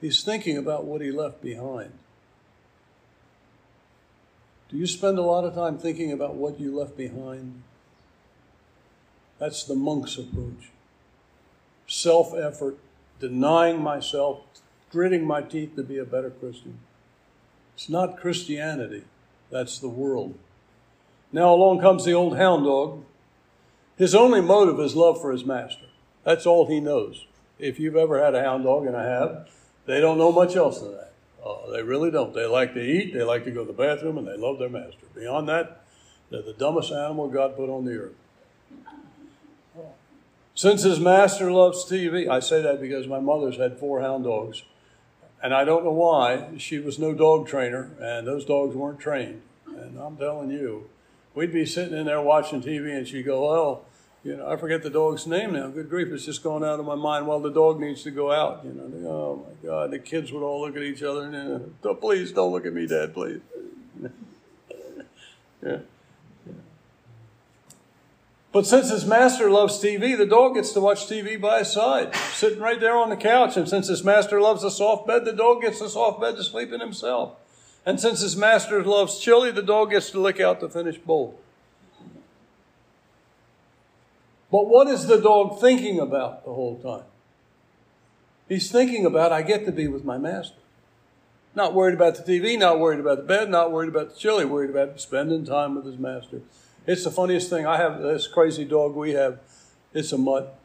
He's 0.00 0.22
thinking 0.22 0.58
about 0.58 0.84
what 0.84 1.00
he 1.00 1.10
left 1.10 1.40
behind. 1.40 1.92
Do 4.68 4.76
you 4.76 4.86
spend 4.86 5.18
a 5.18 5.22
lot 5.22 5.44
of 5.44 5.54
time 5.54 5.78
thinking 5.78 6.12
about 6.12 6.34
what 6.34 6.60
you 6.60 6.76
left 6.76 6.96
behind? 6.96 7.62
That's 9.38 9.64
the 9.64 9.74
monk's 9.74 10.18
approach. 10.18 10.70
Self 11.86 12.34
effort, 12.34 12.76
denying 13.20 13.82
myself, 13.82 14.40
gritting 14.94 15.26
my 15.26 15.42
teeth 15.42 15.74
to 15.74 15.82
be 15.82 15.98
a 15.98 16.04
better 16.04 16.30
Christian. 16.30 16.78
It's 17.74 17.88
not 17.88 18.16
Christianity, 18.16 19.02
that's 19.50 19.80
the 19.80 19.88
world. 19.88 20.38
Now 21.32 21.52
along 21.52 21.80
comes 21.80 22.04
the 22.04 22.12
old 22.12 22.36
hound 22.36 22.64
dog. 22.64 23.04
His 23.98 24.14
only 24.14 24.40
motive 24.40 24.78
is 24.78 24.94
love 24.94 25.20
for 25.20 25.32
his 25.32 25.44
master. 25.44 25.86
That's 26.22 26.46
all 26.46 26.68
he 26.68 26.78
knows. 26.78 27.26
If 27.58 27.80
you've 27.80 27.96
ever 27.96 28.24
had 28.24 28.36
a 28.36 28.42
hound 28.42 28.64
dog, 28.64 28.86
and 28.86 28.96
I 28.96 29.04
have, 29.04 29.48
they 29.84 30.00
don't 30.00 30.16
know 30.16 30.30
much 30.30 30.54
else 30.54 30.80
than 30.80 30.92
that. 30.92 31.12
Uh, 31.44 31.70
they 31.72 31.82
really 31.82 32.12
don't. 32.12 32.32
They 32.32 32.46
like 32.46 32.72
to 32.74 32.80
eat, 32.80 33.12
they 33.12 33.24
like 33.24 33.44
to 33.44 33.50
go 33.50 33.64
to 33.64 33.72
the 33.72 33.76
bathroom, 33.76 34.16
and 34.16 34.28
they 34.28 34.36
love 34.36 34.60
their 34.60 34.68
master. 34.68 35.06
Beyond 35.14 35.48
that, 35.48 35.84
they're 36.30 36.42
the 36.42 36.52
dumbest 36.52 36.92
animal 36.92 37.28
God 37.28 37.56
put 37.56 37.68
on 37.68 37.84
the 37.84 37.96
earth. 37.96 38.14
Since 40.54 40.84
his 40.84 41.00
master 41.00 41.50
loves 41.50 41.84
TV, 41.84 42.28
I 42.28 42.38
say 42.38 42.62
that 42.62 42.80
because 42.80 43.08
my 43.08 43.18
mother's 43.18 43.56
had 43.56 43.76
four 43.78 44.00
hound 44.00 44.22
dogs, 44.22 44.62
and 45.44 45.52
I 45.52 45.64
don't 45.64 45.84
know 45.84 45.92
why. 45.92 46.56
She 46.56 46.78
was 46.78 46.98
no 46.98 47.12
dog 47.12 47.46
trainer, 47.46 47.90
and 48.00 48.26
those 48.26 48.46
dogs 48.46 48.74
weren't 48.74 48.98
trained. 48.98 49.42
And 49.66 49.98
I'm 49.98 50.16
telling 50.16 50.50
you, 50.50 50.88
we'd 51.34 51.52
be 51.52 51.66
sitting 51.66 51.96
in 51.96 52.06
there 52.06 52.22
watching 52.22 52.62
TV, 52.62 52.96
and 52.96 53.06
she'd 53.06 53.26
go, 53.26 53.46
Oh, 53.50 53.82
you 54.24 54.38
know, 54.38 54.50
I 54.50 54.56
forget 54.56 54.82
the 54.82 54.88
dog's 54.88 55.26
name 55.26 55.52
now. 55.52 55.68
Good 55.68 55.90
grief, 55.90 56.08
it's 56.10 56.24
just 56.24 56.42
going 56.42 56.64
out 56.64 56.80
of 56.80 56.86
my 56.86 56.94
mind. 56.94 57.26
Well, 57.26 57.40
the 57.40 57.52
dog 57.52 57.78
needs 57.78 58.02
to 58.04 58.10
go 58.10 58.32
out. 58.32 58.64
You 58.64 58.72
know, 58.72 58.88
they, 58.88 59.06
oh 59.06 59.46
my 59.46 59.68
God, 59.68 59.90
the 59.90 59.98
kids 59.98 60.32
would 60.32 60.42
all 60.42 60.62
look 60.62 60.76
at 60.76 60.82
each 60.82 61.02
other 61.02 61.24
and, 61.24 61.74
uh, 61.84 61.92
please 61.92 62.32
don't 62.32 62.50
look 62.50 62.64
at 62.64 62.72
me, 62.72 62.86
Dad, 62.86 63.12
please. 63.12 63.40
yeah. 65.62 65.78
But 68.54 68.68
since 68.68 68.88
his 68.88 69.04
master 69.04 69.50
loves 69.50 69.82
TV, 69.82 70.16
the 70.16 70.24
dog 70.24 70.54
gets 70.54 70.70
to 70.74 70.80
watch 70.80 71.08
TV 71.08 71.40
by 71.40 71.58
his 71.58 71.72
side, 71.72 72.14
sitting 72.14 72.60
right 72.60 72.78
there 72.78 72.96
on 72.96 73.10
the 73.10 73.16
couch. 73.16 73.56
And 73.56 73.68
since 73.68 73.88
his 73.88 74.04
master 74.04 74.40
loves 74.40 74.62
a 74.62 74.70
soft 74.70 75.08
bed, 75.08 75.24
the 75.24 75.32
dog 75.32 75.62
gets 75.62 75.80
a 75.80 75.88
soft 75.88 76.20
bed 76.20 76.36
to 76.36 76.44
sleep 76.44 76.72
in 76.72 76.78
himself. 76.78 77.32
And 77.84 77.98
since 77.98 78.20
his 78.20 78.36
master 78.36 78.84
loves 78.84 79.18
chili, 79.18 79.50
the 79.50 79.60
dog 79.60 79.90
gets 79.90 80.08
to 80.12 80.20
lick 80.20 80.38
out 80.38 80.60
the 80.60 80.68
finished 80.68 81.04
bowl. 81.04 81.36
But 84.52 84.68
what 84.68 84.86
is 84.86 85.08
the 85.08 85.20
dog 85.20 85.60
thinking 85.60 85.98
about 85.98 86.44
the 86.44 86.54
whole 86.54 86.78
time? 86.78 87.08
He's 88.48 88.70
thinking 88.70 89.04
about, 89.04 89.32
I 89.32 89.42
get 89.42 89.66
to 89.66 89.72
be 89.72 89.88
with 89.88 90.04
my 90.04 90.16
master. 90.16 90.58
Not 91.56 91.74
worried 91.74 91.94
about 91.94 92.14
the 92.14 92.22
TV, 92.22 92.56
not 92.56 92.78
worried 92.78 93.00
about 93.00 93.16
the 93.16 93.24
bed, 93.24 93.50
not 93.50 93.72
worried 93.72 93.88
about 93.88 94.14
the 94.14 94.16
chili, 94.16 94.44
worried 94.44 94.70
about 94.70 95.00
spending 95.00 95.44
time 95.44 95.74
with 95.74 95.86
his 95.86 95.98
master. 95.98 96.42
It's 96.86 97.04
the 97.04 97.10
funniest 97.10 97.48
thing. 97.48 97.66
I 97.66 97.78
have 97.78 98.02
this 98.02 98.26
crazy 98.26 98.64
dog 98.64 98.94
we 98.94 99.12
have. 99.12 99.38
It's 99.94 100.12
a 100.12 100.18
mutt. 100.18 100.58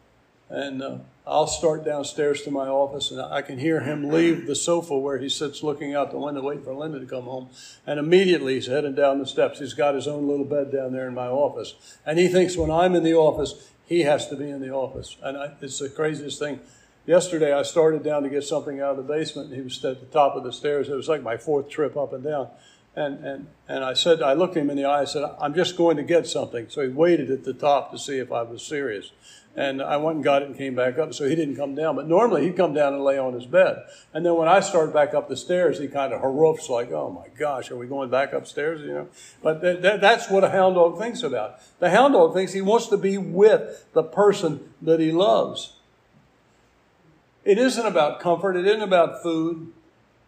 And 0.49 0.82
uh, 0.82 0.97
I'll 1.25 1.47
start 1.47 1.86
downstairs 1.86 2.41
to 2.41 2.51
my 2.51 2.67
office 2.67 3.12
and 3.12 3.21
I 3.21 3.41
can 3.41 3.60
hear 3.60 3.82
him 3.82 4.10
leave 4.10 4.47
the 4.47 4.55
sofa 4.55 4.97
where 4.97 5.19
he 5.19 5.29
sits 5.29 5.62
looking 5.63 5.93
out 5.93 6.12
the 6.12 6.17
window 6.17 6.41
waiting 6.41 6.63
for 6.63 6.73
Linda 6.73 6.99
to 6.99 7.05
come 7.05 7.25
home. 7.25 7.49
And 7.86 7.99
immediately 7.99 8.55
he's 8.55 8.65
heading 8.65 8.95
down 8.95 9.19
the 9.19 9.27
steps. 9.27 9.60
He's 9.60 9.75
got 9.75 9.95
his 9.95 10.08
own 10.08 10.27
little 10.27 10.45
bed 10.45 10.71
down 10.71 10.91
there 10.91 11.08
in 11.08 11.13
my 11.13 11.27
office. 11.27 11.75
And 12.05 12.19
he 12.19 12.27
thinks 12.27 12.58
when 12.58 12.71
I'm 12.71 12.95
in 12.95 13.03
the 13.03 13.13
office, 13.13 13.69
he 13.86 14.01
has 14.01 14.27
to 14.29 14.36
be 14.36 14.49
in 14.49 14.60
the 14.60 14.71
office. 14.71 15.15
And 15.21 15.38
I, 15.38 15.51
it's 15.62 15.79
the 15.79 15.89
craziest 15.89 16.38
thing. 16.39 16.60
Yesterday, 17.05 17.53
I 17.53 17.63
started 17.63 18.03
down 18.03 18.23
to 18.23 18.29
get 18.29 18.43
something 18.43 18.82
out 18.82 18.91
of 18.91 18.97
the 18.97 19.13
basement, 19.13 19.47
and 19.47 19.55
he 19.55 19.63
was 19.63 19.84
at 19.86 19.99
the 19.99 20.05
top 20.08 20.36
of 20.36 20.43
the 20.43 20.53
stairs. 20.53 20.89
It 20.89 20.95
was 20.95 21.08
like 21.08 21.23
my 21.23 21.38
fourth 21.38 21.69
trip 21.69 21.97
up 21.97 22.13
and 22.13 22.23
down. 22.23 22.49
And, 22.95 23.23
and, 23.23 23.47
and 23.67 23.84
I 23.84 23.93
said, 23.93 24.21
I 24.21 24.34
looked 24.34 24.58
him 24.58 24.69
in 24.69 24.75
the 24.75 24.86
eye, 24.86 25.02
I 25.02 25.06
said, 25.06 25.23
I'm 25.39 25.54
just 25.54 25.78
going 25.78 25.97
to 25.97 26.04
get 26.04 26.28
something. 26.28 26.67
So 26.69 26.82
he 26.82 26.89
waited 26.89 27.32
at 27.32 27.43
the 27.43 27.54
top 27.54 27.91
to 27.91 27.99
see 27.99 28.17
if 28.17 28.32
I 28.32 28.41
was 28.41 28.62
serious. 28.62 29.12
And 29.56 29.82
I 29.82 29.97
went 29.97 30.17
and 30.17 30.23
got 30.23 30.41
it 30.41 30.47
and 30.47 30.58
came 30.58 30.75
back 30.75 30.97
up, 30.97 31.13
so 31.13 31.28
he 31.28 31.36
didn't 31.36 31.56
come 31.56 31.75
down. 31.75 31.95
But 31.95 32.08
normally 32.08 32.43
he'd 32.43 32.56
come 32.56 32.73
down 32.73 32.93
and 32.93 33.04
lay 33.04 33.17
on 33.17 33.34
his 33.34 33.45
bed. 33.45 33.84
And 34.13 34.25
then 34.25 34.36
when 34.36 34.47
I 34.47 34.60
started 34.60 34.93
back 34.93 35.13
up 35.13 35.28
the 35.28 35.36
stairs, 35.36 35.80
he 35.80 35.88
kind 35.88 36.13
of 36.13 36.21
haroofs 36.21 36.69
like, 36.69 36.91
oh 36.91 37.10
my 37.10 37.28
gosh, 37.38 37.71
are 37.71 37.75
we 37.75 37.88
going 37.88 38.10
back 38.10 38.32
upstairs? 38.32 38.82
You 38.82 38.93
know? 38.93 39.08
But 39.41 39.62
th- 39.62 39.82
th- 39.82 40.02
that's 40.02 40.30
what 40.30 40.43
a 40.43 40.49
hound 40.49 40.75
dog 40.75 40.99
thinks 40.99 41.23
about. 41.23 41.60
The 41.80 41.89
hound 41.89 42.13
dog 42.13 42.34
thinks 42.34 42.54
he 42.54 42.62
wants 42.62 42.88
to 42.88 42.97
be 42.97 43.17
with 43.17 43.86
the 43.93 44.04
person 44.04 44.73
that 44.82 44.99
he 44.99 45.12
loves. 45.12 45.73
It 47.43 47.58
isn't 47.58 47.86
about 47.86 48.19
comfort. 48.19 48.56
It 48.56 48.67
isn't 48.67 48.82
about 48.82 49.23
food. 49.23 49.73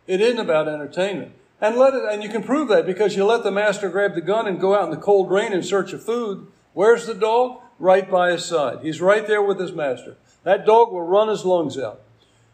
It 0.08 0.20
isn't 0.20 0.40
about 0.40 0.68
entertainment. 0.68 1.34
And 1.62 1.78
let 1.78 1.94
it, 1.94 2.04
and 2.12 2.24
you 2.24 2.30
can 2.30 2.44
prove 2.44 2.68
that 2.70 2.88
because 2.88 3.16
you 3.16 3.24
let 3.24 3.44
the 3.44 3.52
master 3.52 3.88
grab 3.90 4.16
the 4.16 4.22
gun 4.22 4.48
and 4.48 4.60
go 4.60 4.76
out 4.76 4.86
in 4.86 4.90
the 4.90 4.98
cold 4.98 5.30
rain 5.30 5.54
in 5.54 5.62
search 5.62 5.94
of 5.94 6.04
food. 6.04 6.48
Where's 6.74 7.06
the 7.06 7.14
dog? 7.14 7.62
right 7.82 8.10
by 8.10 8.32
his 8.32 8.46
side. 8.46 8.80
He's 8.84 9.02
right 9.02 9.28
there 9.28 9.42
with 9.42 9.60
his 9.60 9.74
master. 9.74 10.16
That 10.44 10.66
dog 10.66 10.92
will 10.92 11.02
run 11.02 11.28
his 11.28 11.44
lungs 11.44 11.78
out. 11.78 12.02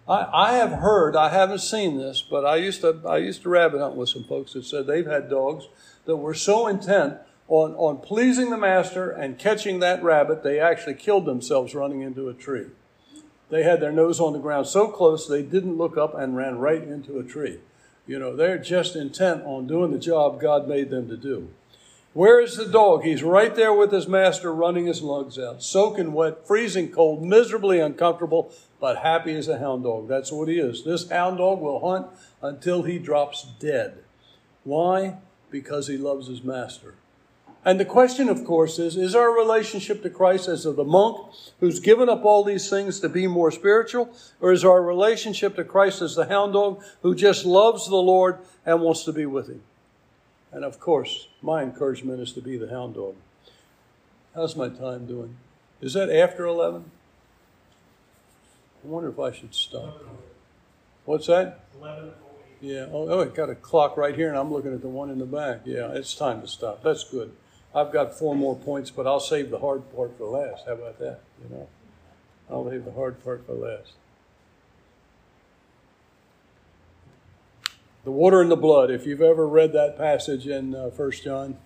I, 0.07 0.27
I 0.33 0.53
have 0.53 0.79
heard, 0.79 1.15
I 1.15 1.29
haven't 1.29 1.59
seen 1.59 1.97
this, 1.97 2.21
but 2.21 2.45
I 2.45 2.55
used 2.55 2.81
to 2.81 3.01
I 3.05 3.17
used 3.17 3.43
to 3.43 3.49
rabbit 3.49 3.81
hunt 3.81 3.95
with 3.95 4.09
some 4.09 4.23
folks 4.23 4.53
that 4.53 4.65
said 4.65 4.87
they've 4.87 5.05
had 5.05 5.29
dogs 5.29 5.67
that 6.05 6.15
were 6.15 6.33
so 6.33 6.67
intent 6.67 7.17
on, 7.49 7.75
on 7.75 7.97
pleasing 7.97 8.49
the 8.49 8.57
master 8.57 9.11
and 9.11 9.37
catching 9.37 9.79
that 9.79 10.01
rabbit, 10.01 10.43
they 10.43 10.59
actually 10.59 10.95
killed 10.95 11.25
themselves 11.25 11.75
running 11.75 12.01
into 12.01 12.29
a 12.29 12.33
tree. 12.33 12.67
They 13.49 13.63
had 13.63 13.79
their 13.81 13.91
nose 13.91 14.19
on 14.19 14.33
the 14.33 14.39
ground 14.39 14.67
so 14.67 14.89
close 14.89 15.27
they 15.27 15.43
didn't 15.43 15.77
look 15.77 15.97
up 15.97 16.13
and 16.15 16.35
ran 16.35 16.57
right 16.57 16.83
into 16.83 17.19
a 17.19 17.23
tree. 17.23 17.59
You 18.07 18.19
know, 18.19 18.35
they're 18.35 18.57
just 18.57 18.95
intent 18.95 19.43
on 19.43 19.67
doing 19.67 19.91
the 19.91 19.99
job 19.99 20.39
God 20.39 20.67
made 20.67 20.89
them 20.89 21.09
to 21.09 21.17
do. 21.17 21.49
Where 22.13 22.41
is 22.41 22.55
the 22.55 22.65
dog? 22.65 23.03
He's 23.03 23.21
right 23.21 23.53
there 23.53 23.73
with 23.73 23.91
his 23.91 24.07
master 24.07 24.51
running 24.51 24.87
his 24.87 25.03
lugs 25.03 25.37
out, 25.37 25.61
soaking 25.61 26.13
wet, 26.13 26.47
freezing 26.47 26.89
cold, 26.89 27.21
miserably 27.21 27.79
uncomfortable, 27.79 28.51
but 28.79 28.99
happy 28.99 29.35
as 29.35 29.47
a 29.47 29.59
hound 29.59 29.83
dog. 29.83 30.07
That's 30.07 30.31
what 30.31 30.47
he 30.47 30.57
is. 30.57 30.83
This 30.83 31.09
hound 31.09 31.37
dog 31.37 31.59
will 31.59 31.79
hunt 31.79 32.07
until 32.41 32.83
he 32.83 32.97
drops 32.97 33.45
dead. 33.59 33.99
Why? 34.63 35.17
Because 35.51 35.87
he 35.87 35.97
loves 35.97 36.27
his 36.27 36.43
master. 36.43 36.95
And 37.67 37.81
the 37.81 37.85
question, 37.85 38.29
of 38.29 38.45
course, 38.45 38.79
is 38.79 38.95
is 38.95 39.13
our 39.13 39.29
relationship 39.29 40.01
to 40.03 40.09
Christ 40.09 40.47
as 40.47 40.65
of 40.65 40.77
the 40.77 40.85
monk 40.85 41.33
who's 41.59 41.81
given 41.81 42.07
up 42.07 42.23
all 42.23 42.45
these 42.45 42.69
things 42.69 43.01
to 43.01 43.09
be 43.09 43.27
more 43.27 43.51
spiritual? 43.51 44.09
Or 44.39 44.53
is 44.53 44.63
our 44.63 44.81
relationship 44.81 45.57
to 45.57 45.65
Christ 45.65 46.01
as 46.01 46.15
the 46.15 46.27
hound 46.27 46.53
dog 46.53 46.81
who 47.01 47.13
just 47.13 47.43
loves 47.43 47.89
the 47.89 47.97
Lord 47.97 48.37
and 48.65 48.81
wants 48.81 49.03
to 49.03 49.11
be 49.11 49.25
with 49.25 49.49
him? 49.49 49.63
And 50.53 50.63
of 50.63 50.79
course, 50.79 51.27
my 51.41 51.61
encouragement 51.61 52.21
is 52.21 52.31
to 52.33 52.41
be 52.41 52.55
the 52.55 52.69
hound 52.69 52.95
dog. 52.95 53.15
How's 54.33 54.55
my 54.55 54.69
time 54.69 55.05
doing? 55.05 55.35
Is 55.81 55.91
that 55.91 56.09
after 56.09 56.45
11? 56.45 56.89
I 58.81 58.87
wonder 58.87 59.09
if 59.09 59.19
I 59.19 59.33
should 59.33 59.53
stop. 59.53 60.05
What's 61.03 61.27
that? 61.27 61.65
11. 61.81 62.11
Yeah. 62.61 62.85
Oh, 62.93 63.09
oh, 63.09 63.21
I 63.23 63.25
got 63.25 63.49
a 63.49 63.55
clock 63.55 63.97
right 63.97 64.15
here, 64.15 64.29
and 64.29 64.37
I'm 64.37 64.53
looking 64.53 64.73
at 64.73 64.79
the 64.79 64.87
one 64.87 65.09
in 65.09 65.19
the 65.19 65.25
back. 65.25 65.63
Yeah, 65.65 65.91
it's 65.91 66.15
time 66.15 66.39
to 66.39 66.47
stop. 66.47 66.81
That's 66.81 67.03
good. 67.03 67.33
I've 67.77 67.91
got 67.91 68.17
four 68.17 68.35
more 68.35 68.55
points, 68.55 68.89
but 68.89 69.05
I'll 69.05 69.19
save 69.19 69.51
the 69.51 69.59
hard 69.59 69.83
part 69.95 70.17
for 70.17 70.25
last. 70.25 70.65
How 70.65 70.73
about 70.73 70.97
that? 70.97 71.19
You 71.43 71.55
know, 71.55 71.67
I'll 72.49 72.65
leave 72.65 72.85
the 72.85 72.91
hard 72.91 73.23
part 73.23 73.45
for 73.45 73.53
last. 73.53 73.91
The 78.03 78.09
water 78.09 78.41
and 78.41 78.49
the 78.49 78.55
blood. 78.55 78.89
If 78.89 79.05
you've 79.05 79.21
ever 79.21 79.47
read 79.47 79.73
that 79.73 79.95
passage 79.95 80.47
in 80.47 80.73
uh, 80.73 80.89
John, 81.23 81.57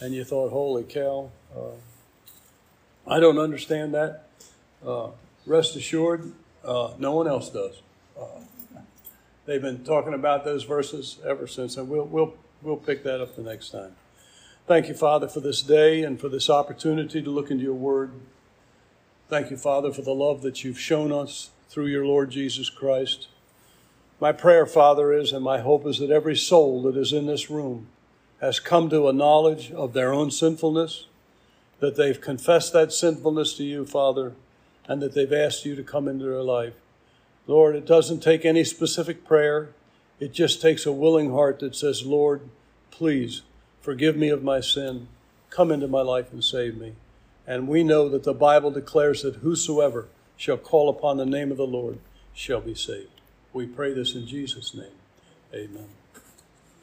and 0.00 0.14
you 0.14 0.22
thought, 0.22 0.50
holy 0.50 0.84
cow, 0.84 1.32
uh, 1.52 1.74
I 3.08 3.18
don't 3.18 3.38
understand 3.38 3.92
that. 3.94 4.28
Uh, 4.86 5.08
rest 5.44 5.74
assured, 5.74 6.30
uh, 6.64 6.92
no 7.00 7.16
one 7.16 7.26
else 7.26 7.50
does. 7.50 7.82
Uh, 8.16 8.42
they've 9.44 9.62
been 9.62 9.82
talking 9.82 10.14
about 10.14 10.44
those 10.44 10.62
verses 10.62 11.18
ever 11.26 11.48
since, 11.48 11.76
and 11.76 11.88
we'll, 11.88 12.04
we'll, 12.04 12.34
we'll 12.62 12.76
pick 12.76 13.02
that 13.02 13.20
up 13.20 13.34
the 13.34 13.42
next 13.42 13.70
time. 13.70 13.96
Thank 14.68 14.88
you, 14.88 14.94
Father, 14.94 15.28
for 15.28 15.40
this 15.40 15.62
day 15.62 16.02
and 16.02 16.20
for 16.20 16.28
this 16.28 16.50
opportunity 16.50 17.22
to 17.22 17.30
look 17.30 17.50
into 17.50 17.64
your 17.64 17.72
word. 17.72 18.12
Thank 19.26 19.50
you, 19.50 19.56
Father, 19.56 19.90
for 19.94 20.02
the 20.02 20.12
love 20.12 20.42
that 20.42 20.62
you've 20.62 20.78
shown 20.78 21.10
us 21.10 21.48
through 21.70 21.86
your 21.86 22.04
Lord 22.04 22.28
Jesus 22.28 22.68
Christ. 22.68 23.28
My 24.20 24.30
prayer, 24.30 24.66
Father, 24.66 25.10
is, 25.10 25.32
and 25.32 25.42
my 25.42 25.60
hope 25.60 25.86
is 25.86 26.00
that 26.00 26.10
every 26.10 26.36
soul 26.36 26.82
that 26.82 26.98
is 26.98 27.14
in 27.14 27.24
this 27.24 27.48
room 27.48 27.86
has 28.42 28.60
come 28.60 28.90
to 28.90 29.08
a 29.08 29.12
knowledge 29.14 29.72
of 29.72 29.94
their 29.94 30.12
own 30.12 30.30
sinfulness, 30.30 31.06
that 31.80 31.96
they've 31.96 32.20
confessed 32.20 32.74
that 32.74 32.92
sinfulness 32.92 33.54
to 33.54 33.64
you, 33.64 33.86
Father, 33.86 34.34
and 34.86 35.00
that 35.00 35.14
they've 35.14 35.32
asked 35.32 35.64
you 35.64 35.76
to 35.76 35.82
come 35.82 36.06
into 36.06 36.26
their 36.26 36.42
life. 36.42 36.74
Lord, 37.46 37.74
it 37.74 37.86
doesn't 37.86 38.20
take 38.20 38.44
any 38.44 38.64
specific 38.64 39.24
prayer. 39.24 39.70
It 40.20 40.34
just 40.34 40.60
takes 40.60 40.84
a 40.84 40.92
willing 40.92 41.30
heart 41.30 41.58
that 41.60 41.74
says, 41.74 42.04
Lord, 42.04 42.42
please 42.90 43.40
forgive 43.88 44.18
me 44.18 44.28
of 44.28 44.42
my 44.42 44.60
sin. 44.60 45.08
Come 45.48 45.72
into 45.72 45.88
my 45.88 46.02
life 46.02 46.30
and 46.30 46.44
save 46.44 46.76
me. 46.76 46.92
And 47.46 47.66
we 47.66 47.82
know 47.82 48.10
that 48.10 48.22
the 48.22 48.34
Bible 48.34 48.70
declares 48.70 49.22
that 49.22 49.36
whosoever 49.36 50.08
shall 50.36 50.58
call 50.58 50.90
upon 50.90 51.16
the 51.16 51.24
name 51.24 51.50
of 51.50 51.56
the 51.56 51.66
Lord 51.66 51.98
shall 52.34 52.60
be 52.60 52.74
saved. 52.74 53.22
We 53.54 53.64
pray 53.64 53.94
this 53.94 54.14
in 54.14 54.26
Jesus' 54.26 54.74
name. 54.74 54.92
Amen. 55.54 55.97